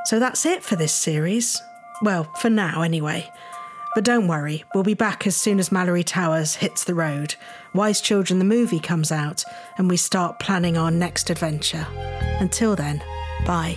So 0.06 0.18
that's 0.18 0.44
it 0.44 0.64
for 0.64 0.74
this 0.74 0.92
series. 0.92 1.62
Well, 2.02 2.24
for 2.40 2.50
now 2.50 2.82
anyway. 2.82 3.30
But 3.94 4.02
don't 4.02 4.26
worry, 4.26 4.64
we'll 4.74 4.82
be 4.82 4.94
back 4.94 5.24
as 5.24 5.36
soon 5.36 5.60
as 5.60 5.68
Malory 5.68 6.04
Towers 6.04 6.56
hits 6.56 6.82
the 6.82 6.96
road, 6.96 7.36
Wise 7.72 8.00
Children 8.00 8.40
the 8.40 8.44
movie 8.44 8.80
comes 8.80 9.12
out, 9.12 9.44
and 9.76 9.88
we 9.88 9.96
start 9.96 10.40
planning 10.40 10.76
our 10.76 10.90
next 10.90 11.30
adventure. 11.30 11.86
Until 12.40 12.74
then, 12.74 13.04
bye. 13.46 13.76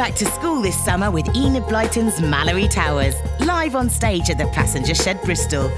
Back 0.00 0.14
to 0.14 0.24
school 0.24 0.62
this 0.62 0.82
summer 0.82 1.10
with 1.10 1.28
Enid 1.36 1.64
Blyton's 1.64 2.20
Malory 2.20 2.70
Towers, 2.70 3.14
live 3.40 3.76
on 3.76 3.90
stage 3.90 4.30
at 4.30 4.38
the 4.38 4.46
Passenger 4.46 4.94
Shed 4.94 5.20
Bristol. 5.20 5.70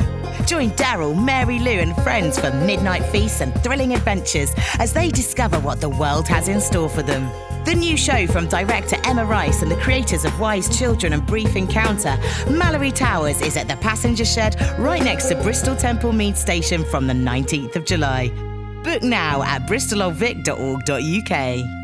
Join 0.46 0.68
Darrell, 0.76 1.16
Mary 1.16 1.58
Lou, 1.58 1.80
and 1.80 1.92
friends 2.04 2.38
for 2.38 2.52
midnight 2.52 3.02
feasts 3.06 3.40
and 3.40 3.52
thrilling 3.64 3.94
adventures 3.94 4.52
as 4.78 4.92
they 4.92 5.08
discover 5.08 5.58
what 5.58 5.80
the 5.80 5.88
world 5.88 6.28
has 6.28 6.46
in 6.46 6.60
store 6.60 6.88
for 6.88 7.02
them. 7.02 7.28
The 7.64 7.74
new 7.74 7.96
show 7.96 8.28
from 8.28 8.46
director 8.46 8.94
Emma 9.02 9.24
Rice 9.24 9.60
and 9.60 9.72
the 9.72 9.76
creators 9.78 10.24
of 10.24 10.38
Wise 10.38 10.78
Children 10.78 11.14
and 11.14 11.26
Brief 11.26 11.56
Encounter, 11.56 12.16
Malory 12.46 12.94
Towers, 12.94 13.42
is 13.42 13.56
at 13.56 13.66
the 13.66 13.74
Passenger 13.78 14.24
Shed 14.24 14.54
right 14.78 15.02
next 15.02 15.30
to 15.30 15.34
Bristol 15.42 15.74
Temple 15.74 16.12
Mead 16.12 16.36
Station 16.36 16.84
from 16.84 17.08
the 17.08 17.12
19th 17.12 17.74
of 17.74 17.84
July. 17.84 18.28
Book 18.84 19.02
now 19.02 19.42
at 19.42 19.66
bristololdvic.org.uk. 19.66 21.81